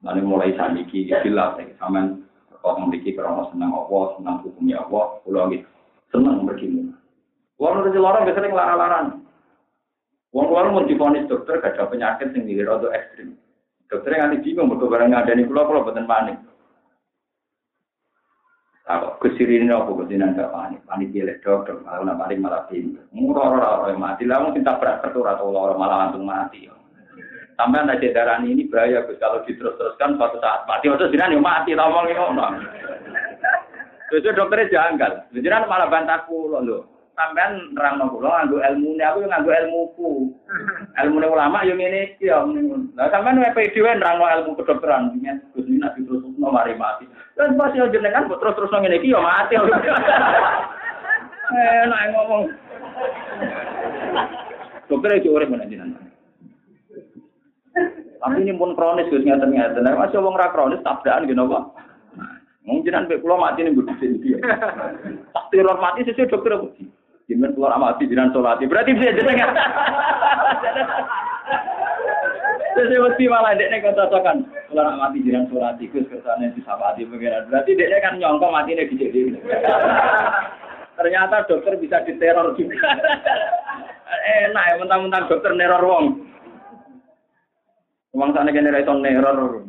[0.00, 2.24] Lalu mulai saniki jelas sampean
[2.60, 5.68] kok memiliki krono senang Allah, senang hukumnya Allah, pulau gitu.
[6.12, 6.92] Senang begini.
[7.60, 9.06] Wong ora lara sering lara-laran.
[10.32, 13.36] Wong luar mau difonis dokter gak ada penyakit yang diri rada ekstrim.
[13.90, 16.38] Dokter yang nanti bingung mergo barang ngadani kula kula boten panik.
[18.90, 22.66] Aku kesiri ini aku ke sini gak panik, panik dia dokter, malah nak panik malah
[22.66, 23.06] pinter.
[23.14, 25.22] Murah orang mati, lah tak berat atau
[25.54, 26.66] orang malah langsung mati.
[27.54, 31.76] Sampai ada darah ini bahaya Gus kalau diterus-teruskan suatu saat mati waktu jiran yang mati
[31.76, 32.46] ngomong ini ngono.
[34.16, 35.12] Itu dokternya janggal.
[35.36, 36.88] Jiran malah bantahku loh.
[37.12, 40.12] Sampean nerang nopo lo nganggo ilmu ini aku nganggo ilmuku.
[41.04, 42.40] Ilmu ulama yang ini ya.
[42.96, 45.20] Nah sampean WP dhewe nerang ilmu kedokteran.
[45.52, 47.04] Gus ini nanti terus no mari mati.
[47.40, 49.56] Dan pasti jenengan terus terus ngene iki ya mati.
[51.50, 52.46] Eh, nak ngomong.
[54.86, 55.98] Dokter itu orang mana jenengan?
[58.22, 59.82] Tapi ini pun kronis Gus ternyata.
[59.82, 61.74] Nah, masih wong ra kronis tabrakan gitu apa?
[62.70, 64.38] Mungkin nanti pulau mati nih butuh dia.
[65.34, 66.70] Tak teror mati sesuai dokter apa?
[67.26, 68.70] Jimin keluar mati jinan solati.
[68.70, 69.50] Berarti bisa nggak?
[72.78, 73.90] Sesuai mesti malah dekne kau
[74.80, 75.92] Keluar mati jinan solati.
[75.92, 77.52] Gus kesannya bisa mati pengiran.
[77.52, 79.36] Berarti dekne kan nyongko mati nih dijadi.
[80.96, 82.88] Ternyata dokter bisa diteror juga.
[84.40, 86.04] Enak ya mentang-mentang dokter neror wong.
[88.16, 89.68] Uang sana kene ra neror.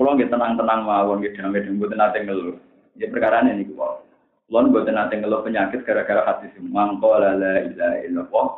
[0.00, 2.56] Kulo nggih tenang-tenang mawon nggih damai mboten nate ngeluh.
[2.96, 4.08] Ya perkara ini kok.
[4.48, 8.48] Kulo mboten nate ngeluh penyakit gara-gara hati mangko la la ilaha illallah.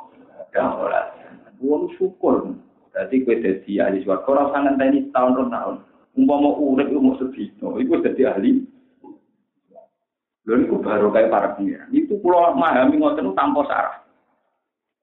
[0.54, 1.19] Kamola.
[1.60, 2.56] Wong syukur.
[2.90, 5.76] Dadi kowe dadi ahli swarga ora usah ngenteni tahun rong tahun.
[6.18, 8.50] Umpama urip umur sedino, iku dadi ahli.
[10.48, 11.86] Lha niku baru kayak para pengiran.
[11.94, 13.96] Itu kulo memahami ngoten tanpa sarah.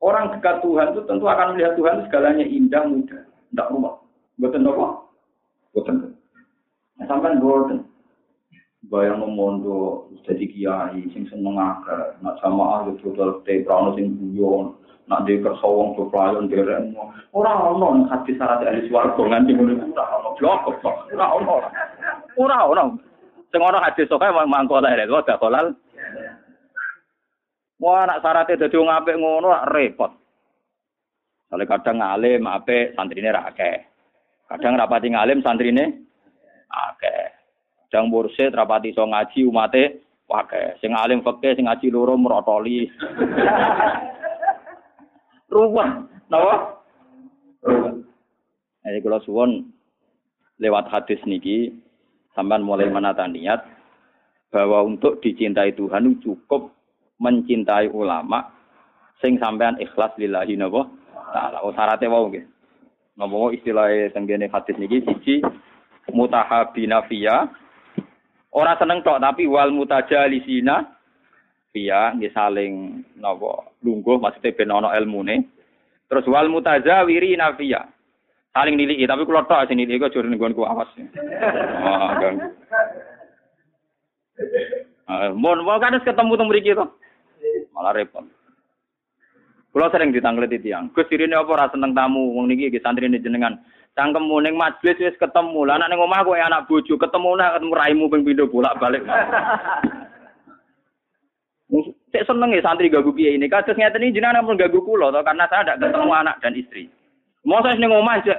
[0.03, 3.23] Orang dekat Tuhan itu tentu akan melihat Tuhan segalanya indah, mudah.
[3.49, 3.97] Tidak rumah.
[4.37, 4.87] Betul apa?
[5.73, 6.13] Boten.
[7.01, 7.87] Nah, sampean boten.
[8.87, 14.79] Bayang mondo jadi kiai sing seneng akeh, nak jamaah yo total te prano sing guyon,
[15.07, 16.91] nak di kersa wong beplayon derek
[17.31, 20.59] ora ono hati syarat ahli swarga nganti ngono ora ono blok
[21.15, 21.55] ora ono
[22.35, 22.83] ora ono
[23.47, 25.71] sing ono hadis sok mangko ta rek gak kolal
[27.77, 30.09] Wah, nak syaratnya dadi wong apik ngono repot.
[31.45, 33.85] Soale kadang ngalim apik santrine ra akeh.
[34.49, 35.85] Kadang rapati ngalim santrine
[36.73, 37.23] akeh.
[37.85, 40.73] Kadang mursid rapati iso ngaji umate akeh.
[40.81, 42.89] Sing alim fikih sing ngaji loro merotoli.
[45.47, 45.91] Ruwet,
[46.27, 46.83] napa?
[47.63, 47.95] Ruwet.
[48.87, 49.51] Jadi kalau suwon
[50.63, 51.75] lewat hadis niki
[52.31, 53.59] sampean mulai menata niat
[54.47, 56.71] bahwa untuk dicintai Tuhan cukup
[57.19, 58.47] mencintai ulama
[59.19, 60.87] sing sampean ikhlas lillahi napa
[61.35, 61.59] taala.
[61.67, 62.47] Oh syaratnya wau nggih.
[63.19, 65.03] Napa istilah tenggene hadis niki?
[65.03, 65.35] Siji
[66.15, 67.51] mutahabina fiya.
[68.55, 70.95] Ora seneng tok tapi wal mutajalisina
[71.75, 75.47] fiya nggih saling napa lungguh maksudnya ben ana ilmune
[76.07, 77.85] terus wal mutazawirina fiya
[78.55, 80.89] saling niliki tapi kula tok sing niliki kok jare nggonku awas
[82.21, 82.53] ganggu
[85.07, 86.83] Uh, mon, mau kan ketemu temu mriki to
[87.71, 88.27] malah repot.
[89.71, 90.91] Kulo sering ditanglet tiang.
[90.91, 93.55] Gus dirine apa ora seneng tamu wong niki iki santrine jenengan.
[93.95, 95.63] Cangkemmu ning majelis wis ketemu.
[95.63, 99.07] Lah anak ning omah kowe anak bojo ketemu nak ketemu raimu ping pindho bolak-balik.
[101.67, 103.51] Cek seneng ya santri gagu piye ini.
[103.51, 106.87] Kados ngeten iki jenengan pun gagu kula to karena saya tidak ketemu anak dan istri.
[107.43, 108.35] Mosok ning omah aja.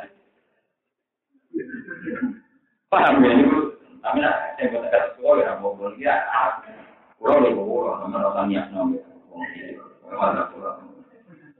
[2.88, 3.36] Paham ya?
[4.00, 6.16] Tapi nak saya kata sekolah ya mau ya.
[7.20, 8.96] Kulo lho kulo sama rasa niat nang.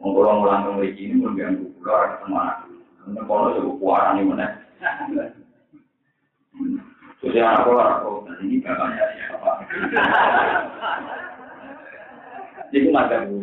[0.00, 2.64] Wong kulo nang mriki ini pun ganggu kulo ada ke mana.
[3.12, 4.56] Nek kulo sebut kuaran ini mana?
[7.28, 9.52] Ya aku lah, aku ini bapaknya siapa?
[12.72, 13.40] Itu mata bu.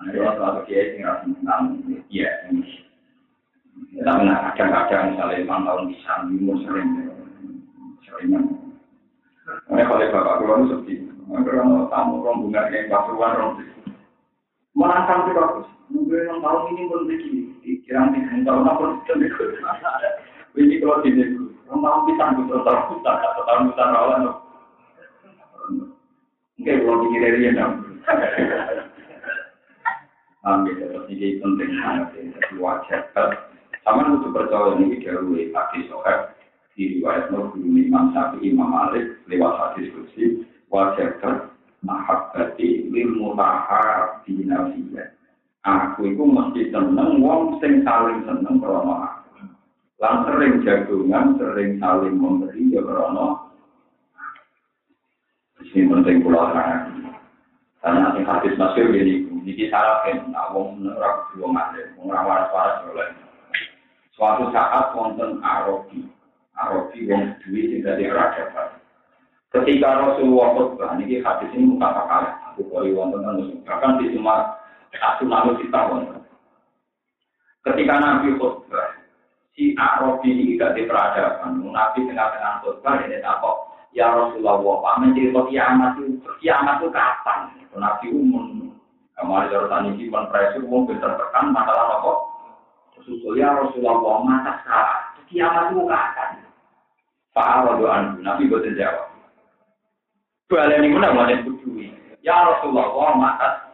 [0.00, 1.76] Ada orang kiai sing rasa tentang
[2.08, 2.64] iya ini.
[4.00, 6.88] Tapi nak kadang-kadang misalnya lima tahun bisa, lima sering,
[8.08, 8.28] sering
[9.68, 13.92] Ini kalau bapak keluar seperti Karena tamu rombongan yang pasuruan rombongan.
[14.72, 15.68] Menantang sih bagus.
[15.90, 17.42] Mungkin yang tahun ini pun begini.
[17.84, 19.44] Kira tiga tahun apa pun itu.
[20.56, 21.24] Ini kalau di sini.
[21.68, 23.12] Yang tahun kita betul tahun kita.
[23.14, 24.22] Atau tahun kita rawan.
[26.60, 27.89] Mungkin kalau pikir dari yang
[30.40, 32.16] Seperti ini penting sangat.
[32.16, 33.02] Jadi wajar.
[33.80, 36.36] Sama untuk percaya ini dahulu pagi sore
[36.76, 41.16] diriwayat nur guru Imam Syafi'i Imam Malik lewat hadis kursi wajah
[41.84, 45.16] mahabbati lil mutaha di nafsiyah.
[45.60, 49.44] Aku itu mesti seneng wong sing saling seneng krono aku.
[50.00, 53.52] Lan sering jagungan, sering saling memberi ya krono.
[55.60, 57.09] Ini penting pulau terang.
[57.80, 62.28] Karena sing hadis masyhur ini, ini syaratkan, nah wong ora kudu wong alim, wong ora
[62.28, 63.08] waras-waras oleh.
[64.12, 64.92] Suatu saat
[66.60, 68.76] Arabi wong duwe sing dadi ora dapat.
[69.50, 72.54] Ketika Rasulullah khutbah, ini hadis ini muka kalah.
[72.54, 74.60] Aku kori wonten anu bahkan di semua
[74.94, 76.20] satu lalu kita wonten.
[77.64, 79.00] Ketika Nabi khutbah,
[79.56, 81.64] si Arabi ini gak di peradaban.
[81.64, 83.69] Nabi tengah-tengah khutbah ini takut.
[83.90, 87.50] Ya Rasulullah, Pak mencerita kiamat itu, kiamat itu kapan?
[87.74, 88.70] Nabi umum.
[89.18, 92.12] Kemarin jarutan ini presi umum tertekan masalah apa?
[93.02, 95.02] Susul ya Rasulullah, mata sekarang.
[95.26, 96.30] Kiamat itu kapan?
[97.34, 97.84] Pak Arabi
[98.22, 99.10] Nabi betul jawab.
[100.50, 101.94] Baleni mana mau kudui.
[102.22, 103.70] Ya Rasulullah, mata.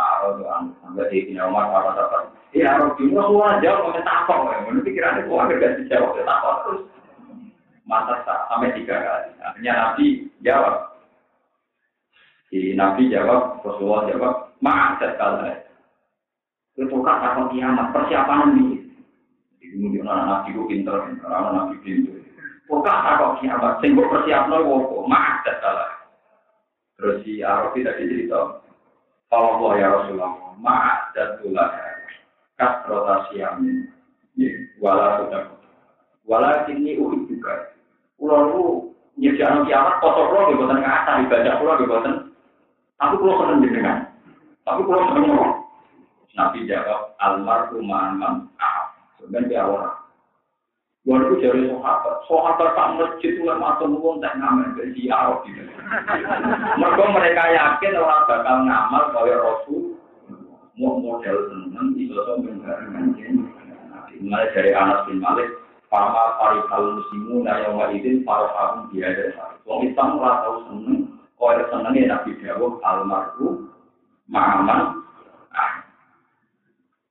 [0.00, 0.44] Arabi
[0.80, 2.18] sampai di sini Umar apa apa.
[2.56, 4.48] Ya semua jawab mau takut.
[4.68, 6.80] Menurut pikirannya kok agak gak dijawab takut terus.
[7.88, 9.30] Mata sampai tiga kali.
[9.40, 10.06] Akhirnya Nabi
[10.44, 10.90] jawab.
[12.50, 15.54] Si Nabi jawab, Rasulullah jawab, maaf sekali.
[16.74, 18.66] Itu kan takut kiamat, persiapan ini.
[19.62, 22.18] Ini anak Nabi itu pinter, anak Nabi pinter.
[22.66, 26.00] Bukan takut kiamat, sehingga persiapnya wopo, maaf salah.
[27.00, 28.60] Terus si Arabi tadi cerita,
[29.30, 31.70] kalau ya Rasulullah, maaf tulah
[32.60, 33.88] kas rotasi amin,
[34.76, 35.44] wala sudah,
[36.28, 37.72] wala ini uhi juga.
[38.20, 38.62] Pulau lu
[39.16, 42.14] nyediakan kiamat, kotor pulau di buatan kata, ibadah pulau di buatan.
[43.00, 43.96] Aku pulau seneng dengan,
[44.68, 45.32] aku pulau seneng
[46.36, 49.96] Nabi jawab, almarhumah man, ah, sebenarnya orang.
[51.08, 55.40] Gua itu jadi sahabat, sahabat tak masjid itu masuk ngomong tak ngamen dari ziarah.
[56.76, 59.96] Mereka mereka yakin orang bakal ngamal kaya Rasul,
[60.76, 63.16] mau model seneng di sosok dengan
[64.20, 65.48] Mulai dari Anas bin Malik,
[65.90, 69.34] Pama parikal muslimu na yang izin parohahum biada
[69.66, 73.74] Wong Islam ora tau seneng, kaya senenge Nabi Dawuh almarhum
[74.30, 75.02] Ma'aman
[75.50, 75.82] ah.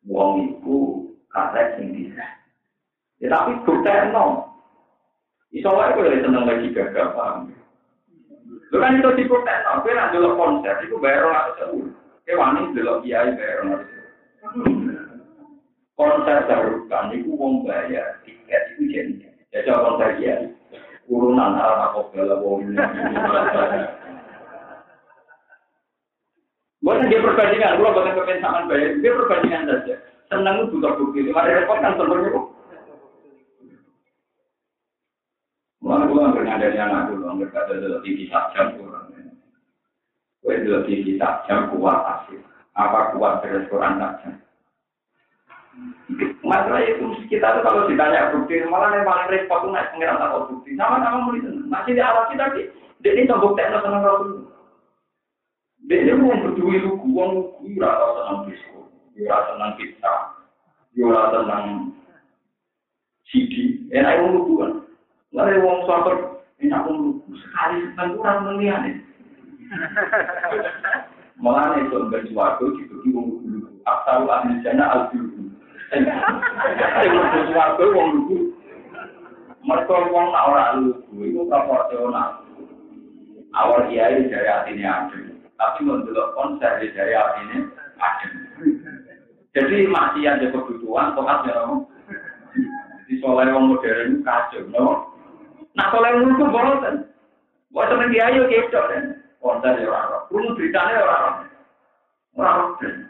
[0.07, 2.23] Wong iku karek sing bisa.
[3.19, 4.47] Ya tapi buktekno.
[5.51, 7.51] Iso wae kok seneng lagi gagal paham.
[8.71, 11.83] Lu kan itu di buktekno, kowe nak delok konser iku bayar 200.000.
[12.23, 13.99] Kowe wani delok kiai bayar 200.000.
[15.99, 19.13] konser darurat itu wong bayar tiket itu jadi
[19.53, 20.35] ya coba konser ya
[21.05, 22.35] urunan hal apa bela
[26.79, 29.99] Bukan dia perbandingan, kalau bukan kepensangan bayar, dia perbandingan saja.
[30.31, 32.39] Senang itu butuh bukti, ada repot kan sebenarnya.
[35.83, 39.11] Mulai pulang dengan dari anak dulu, anggap kata dulu TV jam kurang.
[40.39, 42.39] Kue dulu TV jam kuat asik.
[42.79, 44.39] Apa kuat dari Quran jam?
[46.41, 50.49] Masalah itu kita tuh kalau ditanya bukti, malah yang paling repot tuh naik pengiran takut
[50.49, 50.73] bukti.
[50.73, 51.69] Sama-sama mulai seneng.
[51.69, 52.61] Masih di alat kita di,
[53.05, 54.39] dia ini tombok tekno seneng kalau dulu.
[55.85, 58.79] Dia ini mau berdua itu uang lugu, rata seneng disco,
[59.29, 60.13] rata seneng pizza,
[60.97, 61.65] rata seneng
[63.29, 63.53] CD.
[63.93, 64.71] Enak uang lugu kan.
[65.29, 66.13] Lalu uang suatu
[66.65, 67.31] enak uang lugu.
[67.45, 68.97] Sekali seneng kurang melihat nih.
[71.45, 73.69] Malah itu enggak suatu gitu, uang lugu.
[73.85, 75.48] Asal ahli jana al-biru.
[75.89, 78.37] Sing mlebu swarga wong lugu.
[79.65, 82.45] Mereka wong nak ora lugu iku proporsional.
[83.49, 87.57] Awal kiai dari hatinya adem, tapi mendelok konser dari hatinya
[87.97, 88.33] adem.
[89.57, 91.65] Jadi masih ada kebutuhan, tokat ya
[93.09, 95.09] Di soleh wong modern kacau, no?
[95.73, 97.09] Nah soleh lugu bosan.
[97.73, 99.03] Buat temen kiai yo ketok kan.
[99.41, 101.49] Konser ya orang, Rungu beritanya orang.
[102.37, 103.08] Orang.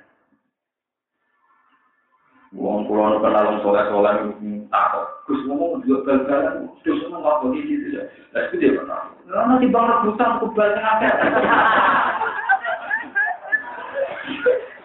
[2.50, 4.14] Wong kulo nu kenal wong soleh soleh
[4.74, 5.06] takut.
[5.30, 6.66] Gus ngomong juga gagal.
[6.82, 8.10] Gus ngomong boleh gitu ya.
[8.34, 9.14] Lah itu dia pernah.
[9.30, 10.98] Karena di bang rebutan kubal tengah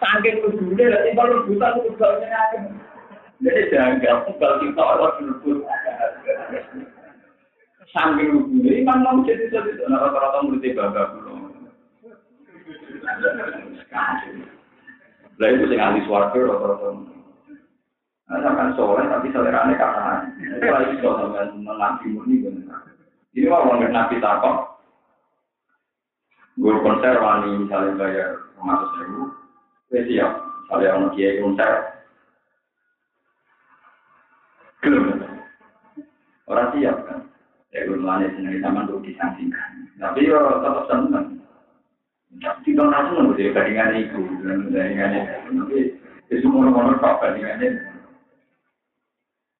[0.05, 2.69] Sangking kudune lah di bang rebutan kubal tengah
[3.41, 5.65] Jadi jangan kubal kita orang rebut.
[7.89, 9.89] Sangking kudune imam mau jadi jadi.
[9.89, 11.33] Nah rata-rata murid bangga kulo.
[15.41, 17.24] Lah itu sing ahli rata-rata.
[18.25, 22.81] Nah, sampai soleh tapi selerane kata itu lagi iso sampai mengaji murni benar.
[23.37, 24.81] Ini mah orang nabi takok.
[26.57, 29.27] Guru konser wani misalnya bayar ratus ribu,
[29.91, 30.31] saya siap.
[30.39, 31.71] Misalnya orang kiai konser,
[36.49, 37.19] orang siap kan.
[37.75, 39.69] Ya gue melani sendiri sama untuk disangsikan.
[39.99, 41.27] Tapi ya tetap seneng.
[42.39, 44.21] Tidak langsung dia bandingan itu,
[44.71, 45.59] bandingan itu.
[45.59, 45.79] Tapi
[46.31, 47.94] itu orang-orang tak bandingannya.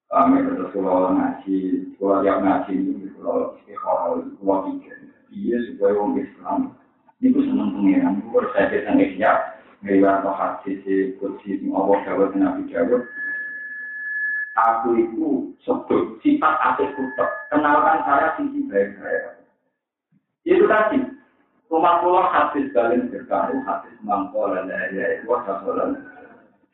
[0.06, 1.58] Kami terus kalau ngaji,
[1.98, 4.96] kalau yang ngaji istiqomah itu kalau pikir,
[5.34, 6.60] iya supaya orang Islam
[7.24, 8.22] itu senang pengiran.
[8.30, 9.38] Gue saya kita ngeyak,
[9.82, 12.70] ngeriwa atau hadis si kursi Allah Dawud Nabi.
[14.56, 17.30] Aku itu sebut sifat asik kutuk.
[17.52, 19.36] Kenalkan saya sisi baik saya.
[20.48, 21.04] Itu tadi.
[21.66, 25.60] Rumah pulau hadis balik berkaru, hadis mangkol, dan ya, itu wadah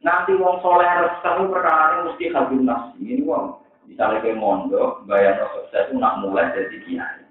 [0.02, 2.98] Nanti wong soleh resah perkara mesti habis nafsi.
[2.98, 3.54] Ini wong
[3.86, 7.22] misalnya ke mondo, bayar sukses itu nak mulai dari kiai.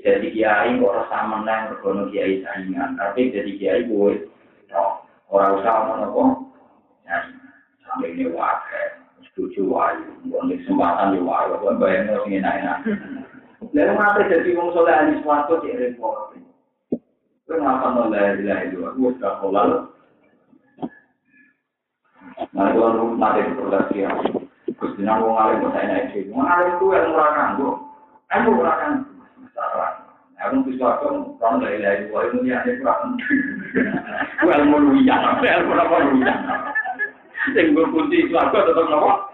[0.00, 2.96] Jadi kiai kok resah menang berkono kiai saingan.
[2.96, 4.24] Tapi jadi kiai gue,
[5.28, 6.28] orang usah mana kok.
[7.84, 8.88] Sampai ini wakil.
[9.28, 10.08] Setuju wayu.
[10.32, 11.60] Bukan kesempatan di wayu.
[11.60, 12.78] Bukan bayar nafsi enak-enak.
[13.72, 16.40] Lalu ngapa jadi wong soleh ahli suatu di repot.
[17.44, 18.80] Kenapa mulai dari itu?
[18.80, 19.91] Gue sudah kolal.
[22.50, 24.10] Nah, kalau mati di produksi ya.
[24.66, 26.34] Terus jenang wong alim kok saya naik itu.
[26.34, 27.70] Wong alim itu yang murah kanggo.
[28.26, 28.92] Kan murah kan.
[30.42, 33.14] Aku bisa aku kan dari dari gua ini ya ini kurang.
[34.42, 36.38] Gua ilmu luyan, ilmu apa luyan.
[37.54, 39.30] Sing gue kunci itu aku tetap nopo.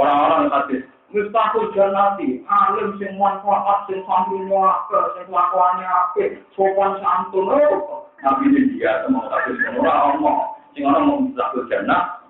[0.00, 0.88] Orang-orang hadis.
[1.12, 7.52] Mustahil janati, alim sing manfaat, sing santune akeh, sing kelakuane apik, sopan santun.
[8.24, 10.56] Nabi dia mau hadis ora omong.
[10.72, 12.21] Sing ana mau mustahil janah,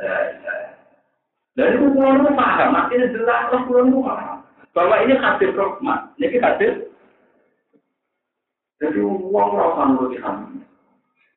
[0.00, 1.86] dari itu
[2.32, 4.38] paham, artinya jelas lah itu paham.
[4.70, 6.72] Bahwa ini hadir rahmat, ini hadir.
[8.80, 10.64] Jadi uang rasa menurut kami.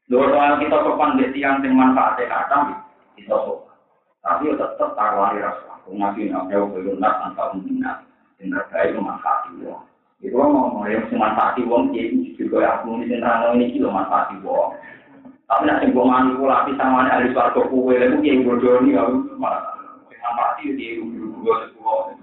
[0.07, 2.80] Dua soal kita sopan di tiang yang manfaatnya kadang,
[3.20, 3.76] kita sopan.
[4.24, 5.74] Tapi tetap taruhani rasa.
[5.84, 8.07] Ngasih nabi belum nak antara minat.
[8.39, 9.84] Yang terbaik memanfaati uang.
[10.24, 14.39] Itu ngomong yang memanfaati uang, itu juga aku ini ini kilo manfaati.
[15.43, 19.73] Tapi nanti gue manipulasi sama ahli suarga kue, lalu dia bodoh nih, aku malah
[20.33, 22.15] mati dia dulu dua sepuluh.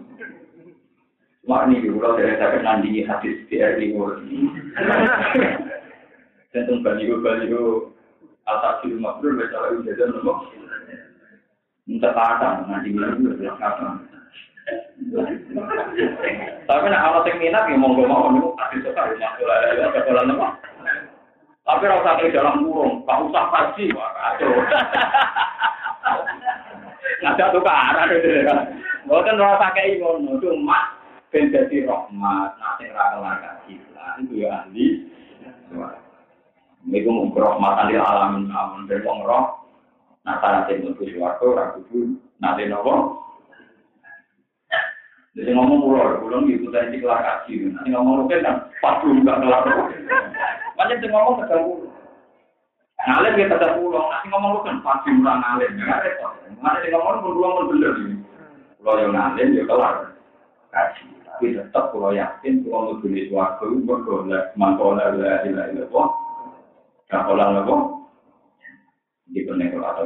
[1.51, 4.39] Ini kalau dari saya nandingi hadis BRI ini.
[6.51, 7.91] Dan tuh baliho baliho
[8.47, 10.51] atas di rumah bro, baca lagi jajan nopo.
[11.87, 13.89] Minta kata nandingi itu udah kata.
[16.71, 20.47] Tapi nak alat yang minat ya mau nih hadis sekali masuk lah ya sekolah nopo.
[21.71, 24.51] Tapi rasa ke dalam kurung, tak usah kacau.
[27.23, 28.55] Ngajak tukaran itu ya.
[29.07, 30.99] Bukan rasa kayak ngono, cuma
[31.31, 35.07] ben dadi rahmat, nanti ra kelar lah itu ya ahli.
[36.91, 39.63] Niku mung rahmatan lil alamin amun ben wong roh.
[40.25, 43.15] Nah, tanah sing mlebu swarga ora kudu nate napa?
[45.39, 46.43] Jadi ngomong pulau, pulau
[46.75, 47.71] tadi kelar kaji.
[47.71, 49.63] Nanti ngomong oke kan, pas belum nggak kelar.
[50.75, 51.89] Banyak yang ngomong tegang pulau.
[53.01, 55.71] Ngalim kita tetap pulau, nanti ngomong kan pas belum ngalim.
[55.79, 56.33] Nggak repot.
[56.59, 57.95] Mana yang ngomong pulau bener.
[58.83, 59.95] Pulau yang ngalim ya kelar
[60.75, 61.21] kaji.
[61.41, 66.09] tapi tetap kalau yakin kalau mau beli suatu bergolek mangkola lah ilah ilah kok
[67.09, 67.83] kapola lah kok
[69.33, 70.05] di penekolator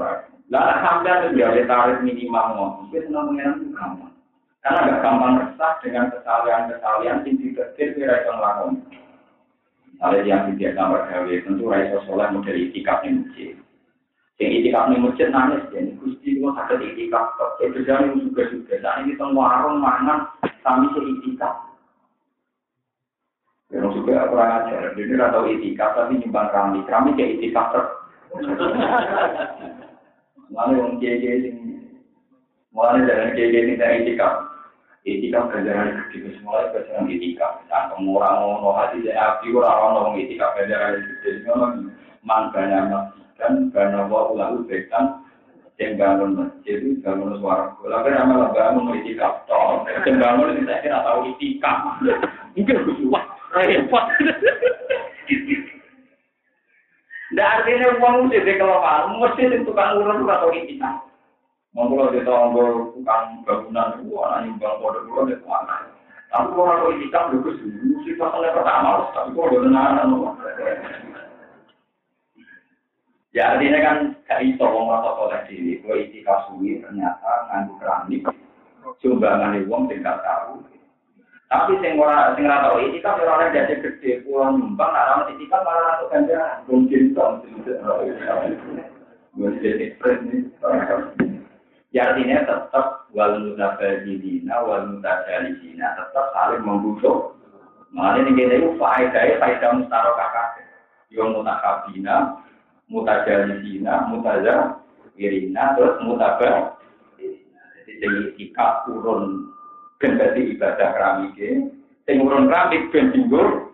[0.54, 4.13] lah sampai ada tarif minimal mau mungkin senang mengenai itu gampang
[4.64, 8.80] karena agak gampang resah dengan kesalahan-kesalahan yang tidak kira yang lakukan
[10.04, 13.56] misalnya yang tidak gambar gawe tentu raiso soleh model itikaf nih masjid.
[14.36, 17.24] Yang itikaf nih masjid nangis jadi gusti mau sakit itikaf.
[17.40, 20.28] Kok itu jangan juga juga saat ini warung mangan
[20.60, 21.56] kami seitikaf.
[23.72, 27.84] Yang juga kurang ajar, jadi tidak tahu itikaf tapi nyumbang kami, kami kayak itikaf ter.
[30.52, 31.56] Lalu yang kiai sing,
[32.76, 34.43] mulai dari kiai ini dari itikaf,
[35.04, 37.60] itikaf kerjaan gede, mulai kerjaan itikaf.
[37.68, 41.92] Nah, orang mau hati saya api orang orang itikaf kerjaan gede, memang
[42.24, 42.88] banyak
[43.36, 45.20] dan banyak lalu bekan
[45.74, 47.74] yang bangun masjid itu bangun suara.
[47.82, 49.82] Bola kan amal bangun itikaf toh.
[50.06, 51.78] Yang bangun itu saya kira tahu itikaf
[52.54, 52.76] mungkin
[53.10, 53.24] wah
[53.58, 54.04] repot.
[57.34, 61.02] Nggak artinya uang di kelemahan, mesti di tukang urun atau itikaf.
[61.74, 65.90] Mau kalau di tonggo tukang bangunan, wah nanti bang kode pulau di mana?
[66.30, 67.54] Tapi kalau orang itikaf, gue
[68.06, 70.02] sih pasalnya pertama, tapi kalau udah nana,
[73.34, 73.96] Ya artinya kan
[74.30, 78.22] gak iso wong rasa soleh diri, kowe iki kasuwi ternyata nganggo keramik.
[79.02, 80.62] Sumbangan wong sing gak tahu.
[81.50, 85.34] Tapi sing ora sing ora tau iki kan ora jadi gede pulang nyumbang, ora ono
[85.34, 86.62] iki kan malah untuk ganjaran.
[86.70, 87.26] Mungkin to.
[91.94, 97.38] Ya artinya tetap wal mutabadilina wal mutajalisina tetap saling membutuh.
[97.94, 100.66] Makanya ini kita itu faedah faedah mustarokah kakek.
[101.14, 102.42] Yang mutakabina,
[102.90, 104.82] mutajalisina, mutaja
[105.14, 106.74] irina, terus mutaba.
[107.14, 109.54] Jadi sing ikak urun
[110.02, 111.70] ben dadi ibadah keramike,
[112.10, 113.70] sing urun keramik ben tinggur.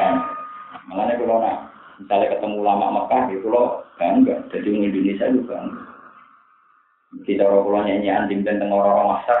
[0.00, 0.12] Eh,
[0.88, 1.56] makanya kalau nak
[2.00, 4.36] misalnya ketemu lama Mekah gitu loh, bangga.
[4.52, 5.82] Jadi orang Indonesia juga bangga.
[7.24, 9.40] Kita orang pulau nyanyi anjing dan tengah orang masak.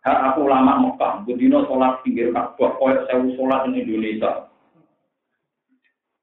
[0.00, 4.48] Ha, aku lama Mekah, budino sholat pinggir Ka'bah, koyok sewu sholat di Indonesia.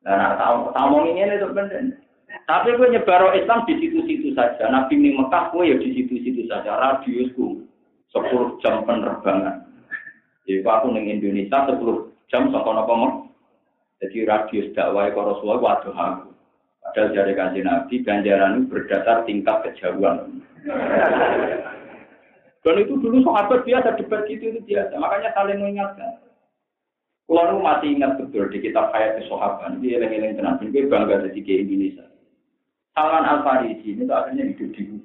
[0.02, 1.94] Nah, tahu tahu ini ini sebenarnya.
[2.50, 4.72] Tapi gue nyebar Islam di situ-situ saja.
[4.72, 6.74] Nabi di Mekah gue ya di situ-situ saja.
[6.74, 7.62] Radiusku
[8.16, 9.68] 10 jam penerbangan.
[10.48, 11.78] Jadi aku neng Indonesia 10
[12.32, 13.28] jam sampai nopo.
[13.98, 16.30] Jadi radius dakwah ke Rasulullah waduh aku.
[16.98, 20.42] Padahal dari kajian Nabi ganjaran itu berdasar tingkat kejauhan.
[22.66, 24.98] Dan itu dulu sahabat biasa debat gitu itu biasa.
[24.98, 26.18] Makanya saling mengingatkan.
[27.30, 31.54] Kalau masih ingat betul di kitab Hayat Sahabat, ini eleng-eleng tenang, gue bangga jadi ke
[31.70, 32.10] Indonesia.
[32.98, 34.98] Salman Al Farisi ini akhirnya hidup di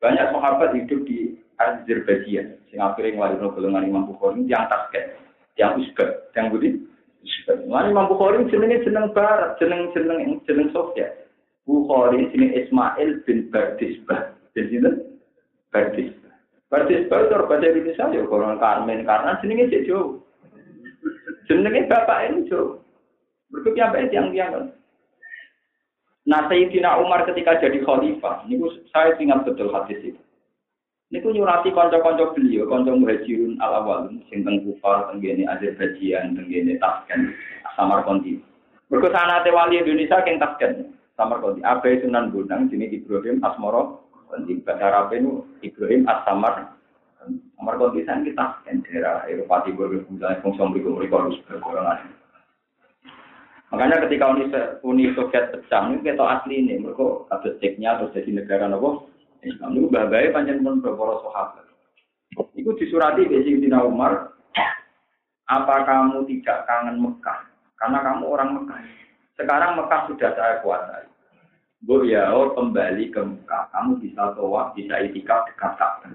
[0.00, 5.20] Banyak sahabat hidup di Azerbaijan, sing akhirnya ngeluarin golongan Imam Bukhari yang tasket,
[5.60, 6.80] yang Uzbek, yang Budi.
[7.50, 11.28] Lalu Imam Bukhari jenenge jeneng Barat, jeneng jeneng jeneng Soviet.
[11.68, 14.80] Bukhari sini Ismail bin Bardisbah, jadi
[15.70, 16.34] Bardisbah.
[16.72, 20.22] Bardisbah itu bahasa Indonesia ya, kalau Karmen karena jenenge jauh.
[21.50, 22.80] Jenenge bapak ini jo.
[23.50, 24.70] Mereka piambake tiang-tiang.
[26.30, 28.62] Nah, Sayyidina Umar ketika jadi khalifah, ini
[28.94, 30.20] saya ingat betul hadis itu.
[31.10, 37.34] Ini nyurati konco-konco beliau, konco muhajirun al awal, sing teng Kufar, tenggene Azerbaijan, tenggene Tashkent,
[37.74, 38.38] Samarkandi.
[38.86, 41.66] Mereka sana wali Indonesia yang Tashkent, Samarkandi.
[41.66, 44.06] Abai Sunan Bonang, sini Ibrahim Asmoro,
[44.46, 45.10] di bahasa Arab
[45.66, 46.78] Ibrahim As-Samar,
[47.58, 52.08] Nomor kontisan kita kan daerah Eropa Timur, misalnya fungsi berikut mereka harus bergolongan.
[53.68, 54.44] Makanya ketika Uni,
[54.80, 59.09] Uni Soviet pecah, ini kita asli ini, mereka ada ceknya terus jadi negara nopo
[59.44, 61.64] Islam itu bagai panjang pun beberapa sahabat.
[62.54, 64.36] Iku disurati di Sayyidina Umar,
[65.50, 67.40] apa kamu tidak kangen Mekah?
[67.80, 68.80] Karena kamu orang Mekah.
[69.34, 71.08] Sekarang Mekah sudah saya kuasai.
[71.80, 73.72] Bu ya, oh, kembali ke Mekah.
[73.72, 76.12] Kamu bisa toa, bisa itikaf dekat Ka'bah.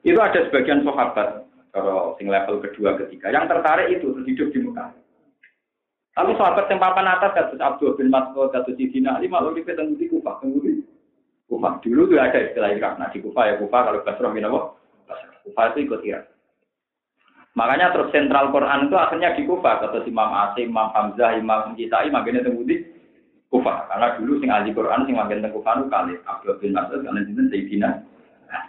[0.00, 4.90] Itu ada sebagian sahabat kalau sing level kedua ketiga yang tertarik itu hidup di Mekah.
[6.16, 9.94] Tapi sahabat yang papan atas kasus Abdul bin Mas'ud, kasus Sidina Ali malu di ketemu
[9.94, 10.79] di Kufah, di
[11.50, 11.82] Kufah.
[11.82, 13.02] Dulu tuh ada istilah Irak.
[13.02, 14.78] Nah di Kufah ya Kufah kalau Basrah bin apa?
[15.42, 16.30] Kufah itu ikut Irak.
[17.58, 19.82] Makanya terus sentral Quran itu akhirnya di Kufah.
[19.82, 22.86] Kata Imam Asim, Imam Hamzah, Imam makanya temu di
[23.50, 23.90] Kufah.
[23.90, 27.18] Karena dulu sing ahli Quran sing makin teng Kufah itu kali Abdul bin Mas'ud, karena
[27.26, 27.90] itu Sayyidina.
[28.46, 28.64] Nah,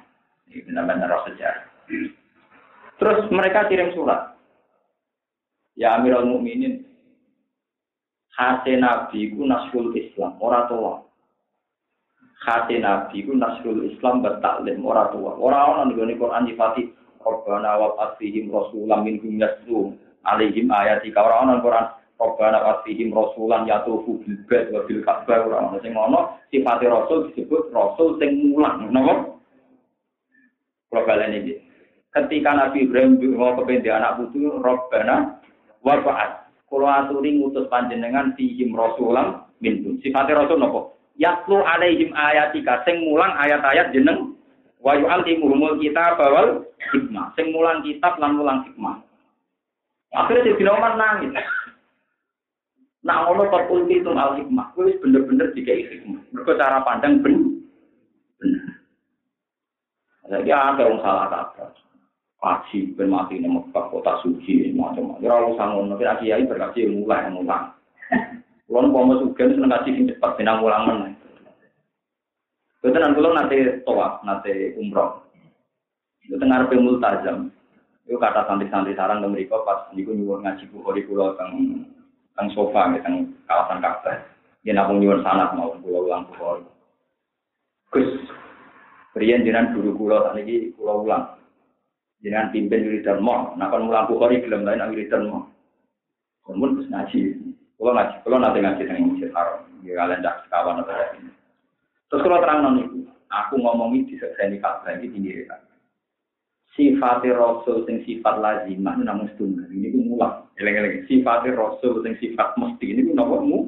[0.49, 1.69] ini benar-benar roh sejarah.
[2.97, 4.34] Terus mereka kirim surat.
[5.77, 6.82] Ya Amirul Mukminin,
[8.34, 9.45] Hati Nabi ku
[9.93, 11.11] Islam, ora tua.
[12.41, 15.37] Hati Nabi ku nasrul Islam bertaklim, ora tua.
[15.37, 16.89] Ora ana ning Quran nyifati
[17.21, 19.93] Rabbana wa fasihim rasulam minhum yaslu
[20.25, 21.85] alaihim ayati ora ana Quran
[22.17, 26.85] Rabbana wa fasihim rasulan yatufu bil bait wa bil ka'bah ora ana sing ana sifate
[26.89, 29.37] rasul disebut rasul sing mulang napa
[30.91, 31.53] Kalau kalian ini
[32.11, 35.39] ketika Nabi Ibrahim mau kepengen anak putu Rabbana
[35.85, 39.99] wa fa'at Kulo aturi ngutus panjenengan fihim rasulam minhum.
[39.99, 41.00] Sifatnya rasul nopo?
[41.20, 44.36] Yatlu alaihim ayatika sing mulang ayat-ayat jeneng
[44.80, 47.32] wa yu'allimuhumul kita bawal hikmah.
[47.36, 49.03] Sing mulang kitab lan mulang hikmah.
[50.12, 51.32] Akhirnya si Umar nangis.
[53.01, 54.72] Nah, ngono kok ulti itu al hikmah.
[54.78, 56.22] Kuwi bener-bener dikai hikmah.
[56.32, 57.64] Mergo cara pandang ben
[58.39, 58.64] bener.
[60.32, 61.76] Lagi ada yang salah kaprah
[62.41, 65.22] kaji ben mati Mekah kota suci macam-macam.
[65.22, 67.70] Ya ora usah ngono, kira kiai berkaji mulai mulang.
[68.72, 70.99] Kulo mau masuk seneng kaji sing cepat benang mulang men.
[72.80, 75.28] Kebetulan kulo nate toa, nate umroh.
[76.24, 77.51] Itu tengah arepe multazam.
[78.07, 81.84] Itu kata santri-santri sarang ke mereka pas niku nyuwun ngaji bukhari kulo teng
[82.32, 84.24] teng sofa teng kawasan Ka'bah.
[84.63, 86.63] Yen aku nyuwun sanad mau kulo ulang bukhari.
[87.91, 88.07] Gus,
[89.19, 91.28] Rian jenengan guru kulo sakniki kulo ulang.
[92.24, 95.43] Jangan pimpin wiridan mau, nak kon mulang bukhari gelem lain wiridan mau.
[96.47, 97.50] Kemudian terus ngaji.
[97.82, 101.34] Kalau ngaji, kalau nanti ngaji dengan masjid haram, ya kalian cak sekawan atau ini.
[102.13, 102.97] Terus kalau terang non itu,
[103.34, 105.57] aku ngomongi di ini kabar ini ini ya.
[106.77, 109.67] Sifat Rasul sing sifat lazimah itu namun setunggal.
[109.73, 110.36] Ini pun mulang.
[110.61, 111.09] Eleng-eleng.
[111.09, 113.59] Sifat Rasul sing sifat mesti ini pun namun mu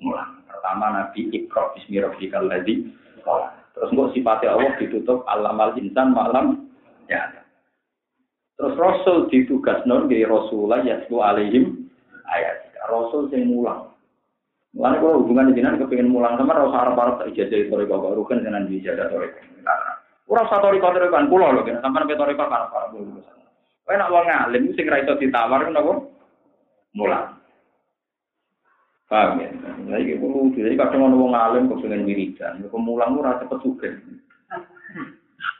[0.00, 0.42] mulang.
[0.48, 2.88] Pertama Nabi Iqra bismi rabbikal ladzi
[3.72, 6.66] Terus kok sifatnya Allah ditutup alamal insan malam
[7.06, 7.30] ya.
[8.58, 11.81] Terus Rasul ditugas non di Rasulullah yaslu alaihim.
[12.92, 13.88] Rasul sing mulang.
[14.76, 18.20] Mulane kalau hubungan dengan kepengen mulang sama Rasul Arab Arab tak ijazah itu mereka baru
[18.28, 19.40] kan dengan ijazah toriko.
[20.28, 23.36] Ora satu toriko toriko kan pulau loh, sampai sampai toriko kan apa urusan.
[23.82, 25.92] Kau nak uang ngalim sing ra iso ditawar kan apa?
[26.96, 27.26] Mulang.
[29.12, 29.52] Paham ya?
[29.52, 33.60] Nah, ini perlu jadi kadang orang wong alim kok pengen wiridan, kok mulang ora cepet
[33.60, 33.92] juga.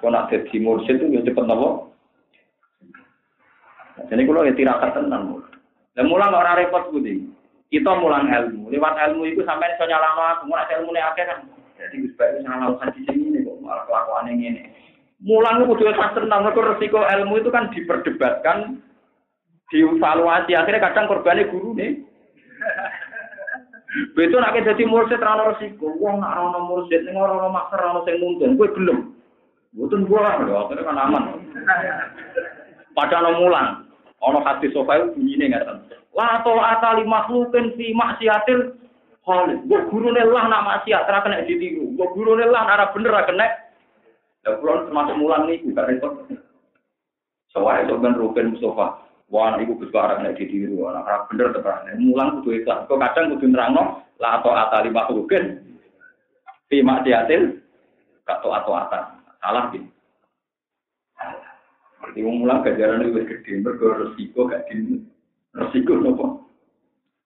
[0.01, 1.93] Kau nak jadi mursyid itu ya cepet nopo?
[4.09, 5.45] Jadi kalau ya tirakat tenang.
[5.93, 7.29] Dan mulang orang repot budi.
[7.69, 8.69] Kita mulang ilmu.
[8.69, 10.49] Lewat ilmu itu sampai bisa nyala aku.
[10.49, 11.39] Mulai ilmu ini akhir kan.
[11.81, 14.63] Jadi gus baik nyala di sini nih kok malah kelakuan yang ini.
[15.25, 16.45] Mulang itu kudu pas tenang.
[16.45, 18.81] Mereka resiko ilmu itu kan diperdebatkan,
[19.73, 20.53] dievaluasi.
[20.53, 22.01] Akhirnya kadang korbannya guru nih.
[24.17, 25.93] Betul nak jadi mursid rano resiko.
[26.01, 28.57] Wong nak rano mursid ning ora ono maksa rano sing nuntun.
[28.57, 29.17] Kowe gelem.
[29.73, 31.25] Mboten gua akhirnya kan aman.
[32.97, 33.92] Padahal mulang.
[34.23, 35.79] Ono hati sofa itu nggak tahu.
[36.15, 38.79] La to atali makhlukin fi maksiatil
[39.23, 39.71] Khalid.
[39.71, 41.95] Gue guru lah nak maksiat, terus kena ditiru.
[41.95, 43.47] Gue guru lah nak bener kena.
[44.43, 46.27] Ya pulau termasuk mulang nih, gak repot.
[47.55, 49.07] Soalnya itu kan Ruben Mustafa.
[49.31, 50.91] Wah, ibu gus barang kena ditiru.
[50.91, 51.87] Anak bener tebar.
[52.03, 52.91] Mulang kudu ikhlas.
[52.91, 55.63] Kok kadang kudu nerangno la to atali makhlukin
[56.67, 57.63] fi maksiatil
[58.27, 59.05] gak to atau atas.
[59.39, 59.87] Salah gitu.
[62.03, 64.99] Jadi wong mulang gajaran itu gede, mergo resiko gak di
[65.55, 66.27] resiko nopo.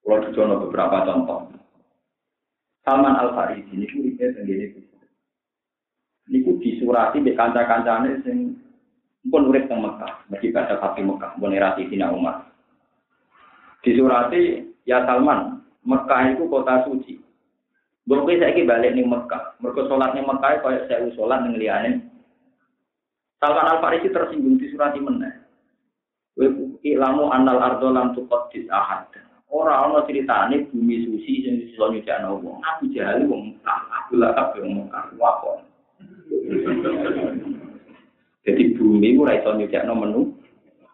[0.05, 1.51] Kalau dicono beberapa contoh.
[2.87, 4.71] Salman Al Farisi ini kuripe tenggene
[6.31, 8.55] Ini ku disurati di kanca-kancane sing
[9.27, 12.47] pun urip teng Mekah, bagi baca Fatih Mekah, pun erati Tina Umar.
[13.83, 17.19] Disurati, ya Salman, Mekah itu kota suci.
[18.07, 22.07] Gue saya balik nih Mekah, mereka sholat Mekah, kayak saya sholat nih lianin
[23.37, 25.47] Salman Al Farisi tersinggung di surat meneh.
[26.85, 29.09] Ilamu anal ardo lam tuqaddis ahad.
[29.47, 32.59] Ora ana critane bumi suci sing iso nyucikno wong.
[32.67, 34.61] Aku jahal wong Mekah, aku lah kabeh
[35.17, 35.59] wakon.
[38.47, 40.35] Jadi bumi ora iso nyucekno menu.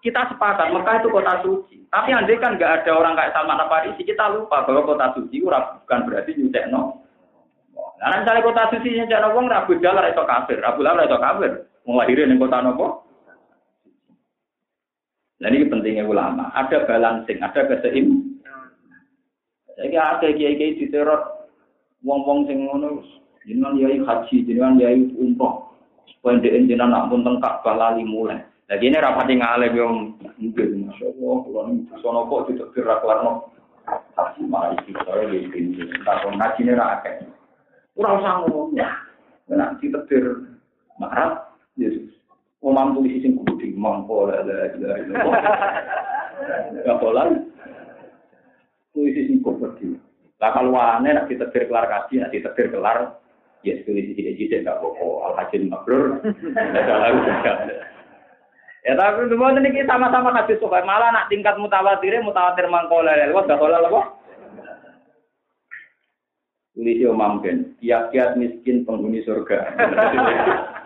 [0.04, 1.76] Kita sepakat Mekah itu kota suci.
[1.88, 5.82] Tapi andai kan nggak ada orang kayak Salman Farisi, kita lupa bahwa kota suci ora
[5.82, 6.82] bukan berarti nyucekno.
[7.72, 11.52] Nah, misalnya kota suci nyucekno wong ra budal iso kafir, ra budal iso kafir.
[11.82, 13.02] Nglahirin ning kota nopo?
[15.42, 16.54] Nah ini pentingnya ulama.
[16.54, 18.38] Ada balancing, ada keseim.
[19.74, 21.48] Jadi ada kiai-kiai di teror,
[22.06, 23.02] wong-wong sing ngono,
[23.42, 25.74] jenengan yai haji, jenengan yai umroh,
[26.22, 28.38] Pendek jenengan nak pun tengkak balali mulai.
[28.70, 29.94] Lagi ini rapat yang ngalem yang
[30.38, 33.50] mungkin, masya Allah, kalau ini sono kok tidak gerak larno.
[34.14, 37.26] Tapi malah isi saya di sini, tak ngaji ini rakyat.
[37.98, 38.88] Kurang sanggup, ya.
[39.50, 40.24] Nanti tetir
[40.96, 41.51] marah.
[42.62, 44.94] Umam tulis sing kudu mangko la la la.
[46.86, 47.50] Ya polan.
[48.94, 49.98] Tulis sing kudu.
[50.38, 53.18] Lah kalau ane nak ditetir kelar kaji, nak ditetir kelar
[53.66, 56.22] ya tulis sing tidak enggak pokok al hajin mabrur.
[58.82, 63.78] Ya tapi semua ini sama-sama hadis sokai malah nak tingkat mutawatir mutawatir mangkola gak kola
[63.78, 64.18] apa?
[66.74, 69.70] Tulis yo mampen, kiat-kiat miskin penghuni surga.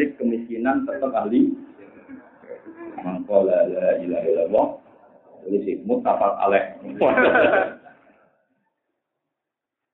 [0.00, 1.52] trik kemiskinan tetap ahli
[3.04, 4.66] mangkola la ilaha illallah
[5.44, 6.64] tulis mutafak alaih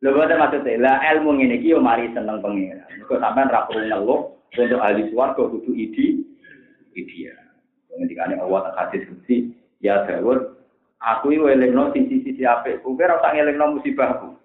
[0.04, 2.84] Lha boten maksudnya, lah ilmu ngene iki mari seneng pengira.
[3.00, 6.20] Mergo sampean ra perlu untuk ahli swarga kudu idi
[6.92, 7.32] idia.
[7.96, 10.52] Ngendikane Allah tak hadis kunci, ya Dawud,
[11.00, 14.36] aku iki welingno sisi-sisi apik, kowe ora tak ngelingno musibahku.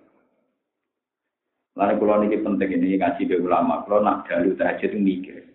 [1.76, 5.51] Lalu kalau ini penting ini ngaji be ulama, kalau nak dalu tahajud mikir.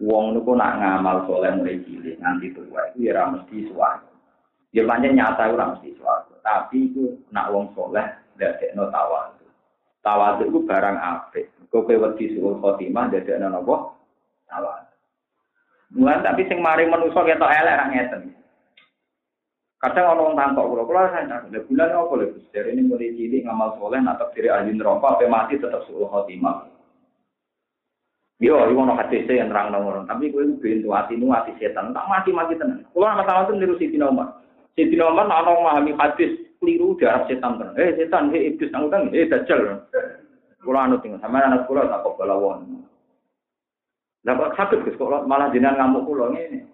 [0.00, 4.08] Wong niku nak ngamal soleh mulai cilik nganti tua itu ya mesti suwargo.
[4.72, 8.08] Ya pancen nyata ora mesti suwargo, tapi itu nak wong soleh
[8.40, 9.44] dadekno tawadu.
[10.00, 11.52] Tawadu itu barang apik.
[11.68, 13.76] Kau kowe wedi suul khotimah dadekno napa?
[14.48, 14.94] Tawadu.
[15.92, 18.22] Mulai tapi sing mari manusa ketok elek ra ngeten.
[19.82, 23.98] Kadang orang tangkok kula, kula saya lha bulan apa lho ini mulai cilik ngamal soleh
[23.98, 26.70] natap diri ahli neraka mati tetap suul khotimah.
[28.42, 32.10] Yo, iku ono hadis yang terang nomor, tapi kowe bintu ati nu ati setan, tak
[32.10, 32.82] mati-mati tenan.
[32.90, 34.42] Kula masalah itu niru Siti Umar.
[34.74, 37.78] Siti Umar nak ono memahami hadis keliru darah setan tenan.
[37.78, 39.86] Eh setan, eh iblis nang utang, eh dajjal.
[40.58, 42.82] Kula anu tinggal sama anak kula tak kok balawon.
[44.26, 46.66] Lah kok sakit Gus kok malah jenengan ngamuk kula ngene.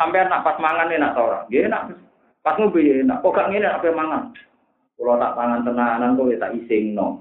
[0.00, 1.40] Sampai nak pas mangan enak ta ora?
[1.44, 1.82] Nggih enak.
[2.40, 4.32] Pas ngopi enak, kok gak ngene apa mangan.
[4.96, 7.20] Kula tak pangan tenanan ya tak isingno.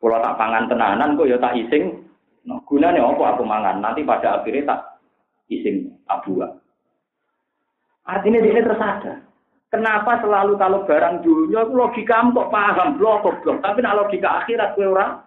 [0.00, 2.08] Kula tak pangan tenanan kok ya tak ising.
[2.48, 3.84] No, gunane apa aku mangan?
[3.84, 4.80] Nanti pada akhirnya tak
[5.52, 6.48] ising abua.
[8.08, 9.20] Artinya dia tersadar.
[9.70, 14.74] Kenapa selalu kalau barang dunia itu logika kok paham blok blok, tapi nak logika akhirat
[14.74, 15.22] kue orang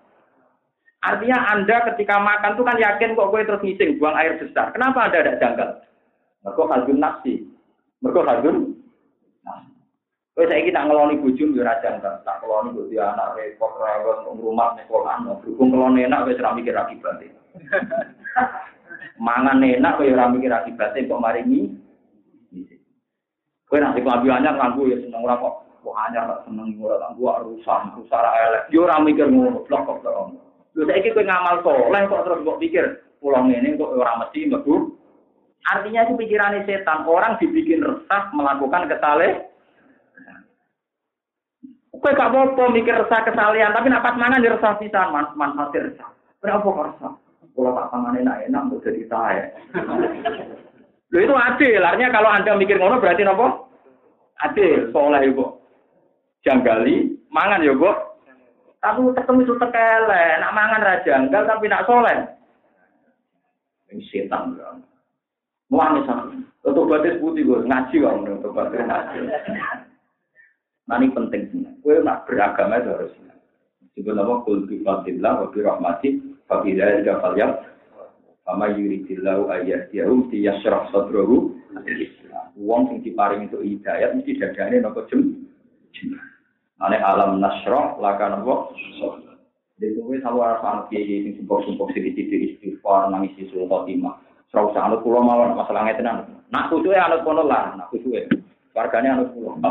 [1.04, 4.72] Artinya Anda ketika makan tuh kan yakin kok kue terus ngising buang air besar.
[4.72, 5.70] Kenapa Anda ada janggal?
[6.48, 7.44] Mereka halun nafsi.
[8.00, 8.58] Mereka halun
[10.34, 14.74] Kowe saiki nak ngeloni bojo yo ora janggal, tak ngeloni bojo anak repot rawon rumah
[14.82, 17.30] sekolah, berhubung ngeloni enak wis ora mikir akibate.
[19.22, 21.70] Mangan enak kowe ora mikir akibate kok mari ni.
[23.70, 25.56] Kowe nak diklambi anyar nganggo ya seneng ora kok.
[25.86, 28.64] Kok anyar tak seneng ora tak gua rusak, rusak ora elek.
[28.74, 30.34] Yo ora mikir ngono, blok kok kok.
[30.74, 32.86] Lho saiki kowe ngamal soleh kok terus kok pikir
[33.22, 34.98] pulang ini kok ora mesti mlebu.
[35.70, 37.06] Artinya itu pikirannya setan.
[37.06, 39.53] Orang dibikin resah melakukan kesalahan
[42.04, 46.12] Kowe gak apa-apa mikir resah kesalian, tapi nak pas mangan resah pisan, man manfaat resah.
[46.44, 47.14] Kenapa kok resah?
[47.56, 49.48] Kalau tak pangan enak enak mau jadi saya.
[51.16, 53.72] Lo itu adil, artinya kalau anda mikir ngono berarti nopo?
[54.44, 55.48] Adil, soleh ibu.
[56.44, 57.88] Janggali, mangan ya bu.
[58.84, 62.20] Tapi ketemu itu tekele, nak mangan raja janggal tapi nak soleh.
[63.96, 64.84] Ini setan kan.
[65.72, 66.36] Mau sama.
[66.68, 69.20] Untuk batis putih gue ngaji kok untuk batis ngaji.
[70.88, 71.80] Nah ini penting sebenarnya.
[71.80, 73.40] Kue nak beragama itu harus senang.
[73.94, 76.10] Juga nama kul bi fadillah wa bi rahmati
[76.50, 77.52] fa bi dzalika falyam
[78.44, 81.56] Fama yuridillahu ayyahdiyahu mesti yashrah sadrahu
[82.60, 85.48] Uang sing diparing itu hidayat mesti dadane nopo jem.
[86.84, 88.76] Ane alam nasroh laka nopo
[89.80, 94.22] Jadi kowe harus anut kiai sing sumpuk-sumpuk sing dicicil istighfar nangis suruh khotimah.
[94.52, 96.06] Serau anut kula mawon masalah ngeten
[96.54, 98.30] Nak kusuke anut kono lah, nak kusuke.
[98.74, 99.62] Warganya harus pulang.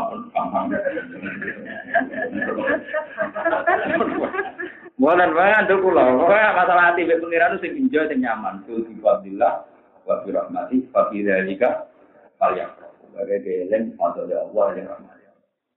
[4.95, 6.23] Bukan banget tuh pulau.
[6.23, 8.63] Pokoknya masalah hati be pengiran sing injo sing nyaman.
[8.63, 9.67] Tuh di fadillah
[10.07, 11.91] wa bi rahmati fa fi dzalika
[12.39, 12.71] falyam.
[13.03, 15.19] Sebagai gelem atau ya Allah yang rahmat.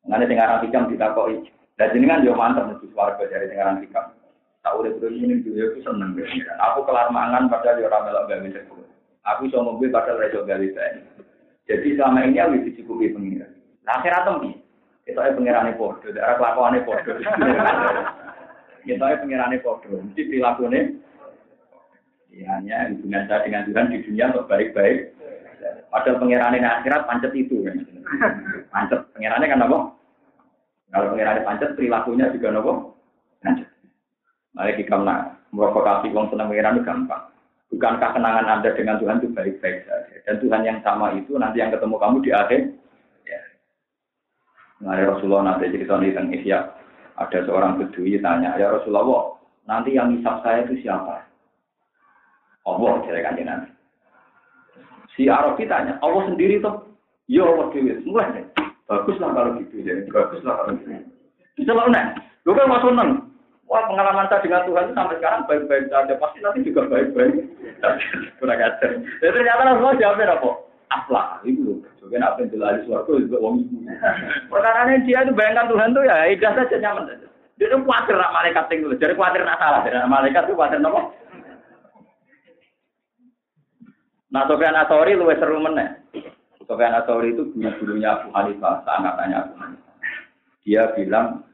[0.07, 1.51] Ngene aran hikam ditakoki.
[1.77, 4.15] Dan jenengan yo mantep mesti swarga dari sing aran hikam.
[4.63, 6.31] Tak udah terus ini dunia aku seneng deh.
[6.63, 8.87] Aku kelar mangan padahal ya orang melok sepuluh.
[9.35, 10.67] Aku iso mobil padahal reso gawe
[11.67, 13.51] Jadi selama ini aku dicukupi pengiran.
[13.83, 14.51] Nah akhirat tembi.
[15.07, 17.13] Itu aja pengirane podo, daerah kelakuannya podo.
[18.87, 20.03] Itu aja pengirane podo.
[20.03, 20.95] Mesti perilakunya
[22.37, 25.17] Ya, hanya hubungan saya dengan Tuhan di dunia untuk baik-baik.
[25.89, 27.81] Padahal pengirannya akhirat pancet itu kan.
[28.69, 29.01] Pancet.
[29.17, 29.79] Pengirannya kan apa?
[30.93, 32.73] Kalau pengirannya pancet, perilakunya juga apa?
[33.41, 33.69] Pancet.
[34.53, 35.01] Mari kita
[35.49, 37.25] merokokasi uang senang pengiran itu gampang.
[37.75, 40.15] Bukankah kenangan Anda dengan Tuhan itu baik-baik saja?
[40.23, 42.61] Dan Tuhan yang sama itu nanti yang ketemu kamu di akhir.
[43.27, 43.41] Ya.
[44.87, 46.61] Mari Rasulullah nanti cerita tentang Ihya.
[47.17, 51.25] Ada seorang bedui tanya, ya Rasulullah, nanti yang hisap saya itu siapa?
[52.69, 53.71] Allah dari kanjeng Nabi.
[55.17, 56.93] Si Arabi tanya, Allah sendiri tuh?
[57.25, 58.47] Ya Allah dewi, mulai deh.
[58.85, 60.93] Baguslah kalau gitu, jadi baguslah kalau gitu.
[61.57, 61.89] Bisa lah,
[62.45, 63.11] lu kan seneng.
[63.67, 66.15] Wah pengalaman saya dengan Tuhan itu sampai sekarang baik-baik saja.
[66.23, 67.35] Pasti nanti juga baik-baik.
[68.41, 68.91] Kurang ajar.
[69.21, 70.51] Ya ternyata Rasulullah jawabnya apa?
[70.93, 71.27] Aflah.
[71.43, 71.83] Itu.
[71.99, 73.77] Juga apa yang jelas suaraku juga wong ibu.
[75.07, 77.27] Dia itu bayangkan Tuhan tuh ya idah saja nyaman.
[77.57, 78.95] Dia tuh khawatir nak malaikat tinggal.
[78.95, 79.81] Jadi khawatir nak salah.
[79.83, 81.03] Jadi malaikat tuh khawatir apa?
[84.27, 85.89] Nah, Sofyan Asori lu seru meneh.
[86.67, 89.95] Sofyan Asori itu guru-gurunya Abu Hanifah, sangat tanya Abu Hanifah.
[90.67, 91.47] Dia bilang,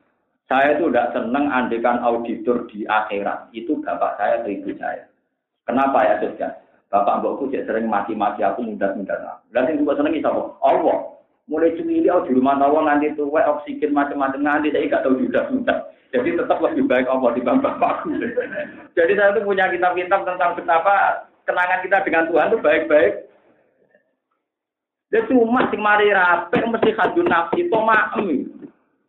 [0.48, 3.52] saya itu tidak senang andekan auditor di akhirat.
[3.54, 5.04] Itu bapak saya atau ibu saya.
[5.66, 6.52] Kenapa ya, Sofyan?
[6.92, 9.40] Bapak mbokku cek sering mati-mati aku mudah-mudah.
[9.48, 10.42] Dan yang juga seneng apa?
[10.60, 10.98] Allah.
[11.48, 15.78] Mulai cemili di rumah tawa nganti tuwe oksigen macam-macam nganti saya nggak tahu sudah sudah.
[16.12, 18.12] Jadi tetap lebih baik Allah dibanding bapakku.
[18.96, 23.12] Jadi saya itu punya kitab-kitab tentang betapa kenangan kita dengan Tuhan itu baik-baik.
[25.08, 28.28] Dia cuma sing mari rapi mesti kadun nafsi to maem.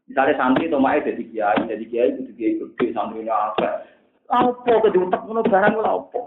[0.08, 3.88] Misalnya santri to mae dadi kiai, dadi kiai kudu kiai gede santrinya apa.
[4.32, 6.22] Apa kudu utek ngono barang lha apa.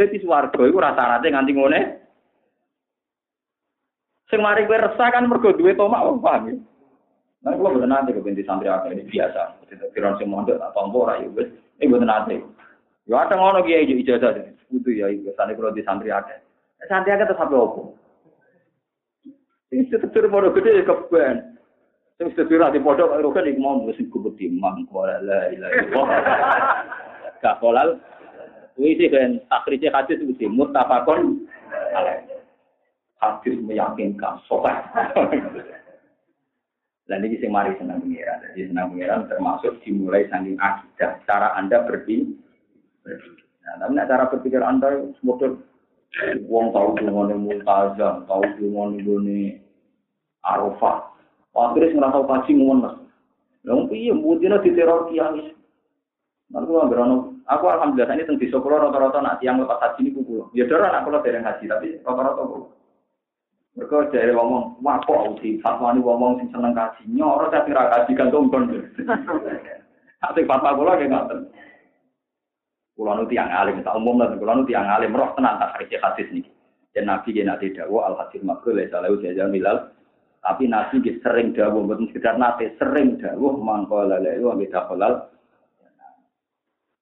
[0.00, 1.80] Dadi swarga iku rata-rata nganti ngene.
[4.32, 6.54] Sing mari kowe resah kan mergo duwe tomak paham ya.
[7.40, 9.64] Nah, kalau betul nanti ke binti santri apa ini biasa.
[9.68, 11.28] Kita kira si mondok atau tombol rayu,
[11.80, 12.36] ini betul nanti.
[13.08, 16.38] Ya ada ngono kiai ijazah sekutu ya itu santri kalau di santri ada
[16.86, 17.98] santri ada tetap opo
[19.74, 21.58] ini setelah bodoh gede ya keben
[22.22, 25.18] sing setelah di pondok karo kan iku mau mesti kubeti mangko la
[27.42, 27.98] gak kolal
[28.80, 31.44] kuwi sih kan akhirnya hadis mesti muttafaqun
[33.20, 34.40] hadis meyakinkan.
[34.48, 34.80] Sopan.
[37.04, 38.40] Dan ini sing mari senang pengiran.
[38.48, 42.32] Jadi senang pengiran termasuk dimulai saking akidah cara anda berpikir.
[43.04, 45.52] Nah, tapi cara berpikir Anda semoga
[46.48, 49.60] wong tahu dengan multazam, tahu dengan ini
[50.42, 51.12] arafah.
[51.54, 53.06] Akhirnya tahu kaji ngono.
[53.62, 54.12] Yang piye?
[54.16, 55.52] Mudine diteror kiai.
[56.50, 60.14] Nanti gua berono, aku alhamdulillah ini tentang di sekolah rata-rata nak tiang lepas haji ini
[60.14, 60.54] kuku.
[60.54, 62.66] Ya darah anak kalau dereng haji, tapi rata-rata kuku.
[63.78, 67.86] Mereka dari ngomong, wah kok sih, fatwa ini ngomong sing seneng kaji, nyoro saya kira
[67.86, 68.66] kaji gantung kon.
[70.22, 71.26] Tapi fatwa kula kayak nggak
[73.00, 76.04] Kulo nu tiang alim, tak umum dan kulo nu tiang alim roh tenan tak hadis
[76.04, 76.44] hadis nih.
[76.92, 79.88] Dan Nabi dia nanti dawo al hadis makul ya salahu jajan milal.
[80.44, 85.12] Tapi Nabi dia sering dawo, bukan sekedar nate sering dawo mangkola lalu ambil dakolal.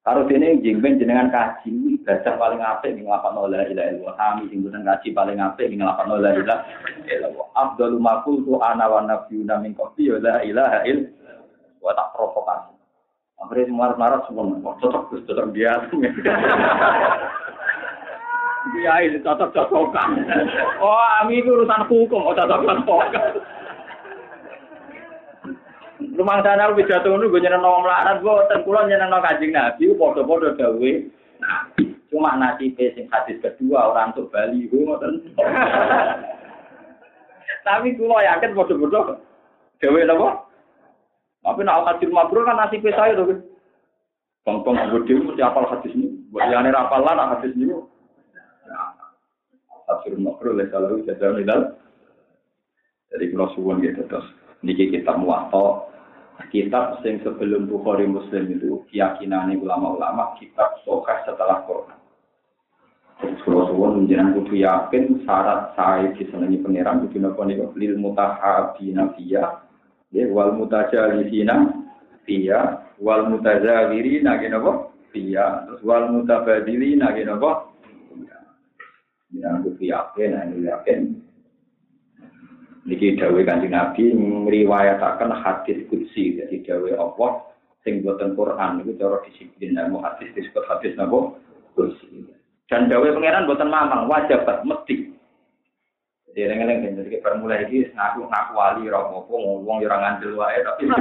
[0.08, 4.16] Harus ini jingben jenengan kaji ibadah paling apik ning lapan la ilaha illallah.
[4.16, 6.64] Kami sing kaji paling apik ning lapan la ilaha
[7.04, 7.44] illallah.
[7.52, 11.44] Abdul makul tu ana wa nabiyuna min qabi la ilaha illallah.
[11.84, 12.72] Wa tak provokasi.
[13.36, 14.48] Akhirnya semua marah semua,
[14.80, 15.76] cocok, cocok dia.
[18.72, 20.10] Dia ini cocok cocokan.
[20.80, 23.36] Oh, ami urusan hukum, oh cocok cocokan.
[26.18, 30.92] Rumah sana bisa tunggu gue nyeneng nom larat gue tengkulan nyeneng kajing nabi, podo-podo dawe.
[31.38, 31.70] Nah,
[32.10, 35.30] cuma nasi sing hadis kedua orang tuh Bali ngoten.
[37.66, 39.22] Tapi gue yakin podo-podo
[39.78, 40.28] dawe apa?
[41.46, 43.38] Tapi nak hadis mabrur kan nasib saya tuh.
[44.42, 46.18] Bang-bang gede mesti apal hadis ini.
[46.34, 47.78] Buat yang ini rapal lah hadis ini.
[49.86, 50.98] Hadis mabrur lah kalau
[53.08, 54.26] jadi kalau suwon gitu terus.
[54.66, 55.88] Niki kita muwato.
[56.48, 61.98] Kitab sing sebelum Bukhari Muslim itu keyakinan ulama-ulama kitab sokah setelah Quran.
[63.18, 68.94] Terus kalau suwon menjelang kudu yakin syarat saya disenangi pangeran kudu nopo nih lil mutahabi
[68.94, 69.68] nabiyah
[70.08, 71.68] Ya wal mutajalisina
[72.24, 74.88] iya wal mutazawirina kenapa?
[75.12, 77.68] Iya terus wal mutabadilina kenapa?
[79.36, 81.27] Ya aku yakin, aku yakin.
[82.88, 87.44] Niki dawuh Kanjeng Nabi ngriwayataken hadis kudsi jadi dawuh Allah
[87.84, 89.76] sing boten Quran itu cara disiplin.
[89.92, 91.36] Mau hadis disebut hadis napa?
[91.76, 92.32] Kursi
[92.68, 95.08] dan dawe pangeran boten mamang wajibat mesti
[96.28, 100.60] jadi eleng-eleng jadi kita mulai iki ngaku ngaku wali ora apa ngomong ora ngandel wae
[100.60, 100.84] tapi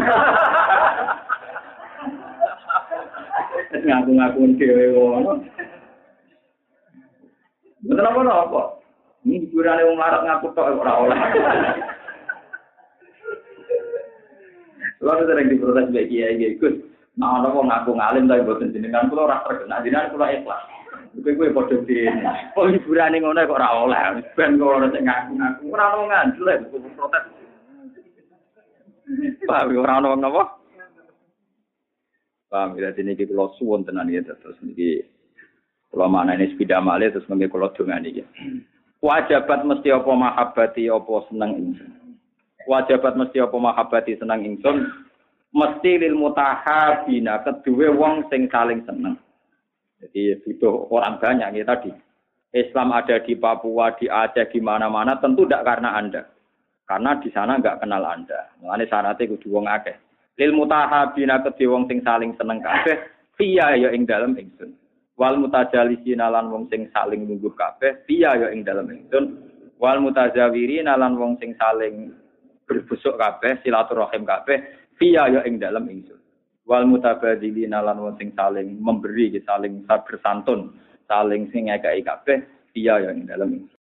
[3.88, 5.44] ngaku-ngaku dhewe ngono.
[7.84, 8.77] Betul apa apa?
[9.28, 11.20] Ini hiburan yang melarat ngaku tok ora oleh.
[15.04, 16.80] Lalu sering diprotes baik kiai kiai Gus.
[17.20, 20.64] Nah, ada kok ngaku ngalim tapi buatan jenengan kulo ora terkenal jenengan kulo ikhlas.
[21.20, 22.24] Kowe kowe padha dene.
[22.56, 24.00] Oh hiburan ning ngono kok ora oleh.
[24.40, 25.64] Ben kok ora sing ngaku-ngaku.
[25.76, 26.48] Ora ono ngandel
[26.96, 27.24] protes.
[29.44, 30.44] Pak ora ono napa?
[32.48, 35.04] Paham ya dene iki kula suwun tenan ya terus niki
[35.92, 38.24] kula manane sepeda malih terus mengke kula dongani iki.
[38.98, 41.92] Wajabat mesti apa mahabbati apa seneng ingsun.
[42.66, 44.90] Wajabat mesti apa mahabbati seneng ingsun.
[45.54, 49.16] Mesti lil mutahabina kedua wong sing saling seneng.
[50.02, 51.94] Jadi butuh orang banyak ya tadi.
[52.54, 56.22] Islam ada di Papua, di Aceh, di mana-mana tentu tidak karena Anda.
[56.88, 58.50] Karena di sana nggak kenal Anda.
[58.62, 59.94] Mengenai syaratnya kudu wong akeh.
[60.38, 62.98] Lil mutahabina kedua wong sing saling seneng kabeh,
[63.38, 64.74] fiya ya ing dalem ingsun
[65.18, 69.26] wal mutajalisina lan wong sing saling nunggu kabeh piya ya ing dalem ingsun.
[69.82, 72.14] Wal mutajawirina lan wong sing saling
[72.70, 74.62] berbusuk kabeh silaturahim kabeh
[75.02, 76.22] piya ya ing dalem ingsun.
[76.70, 80.78] Wal mutabadzilina lan wong sing saling memberi saling bersantun
[81.10, 82.38] saling sing ngekeki kabeh
[82.72, 83.76] piya ya ing dalem ingsun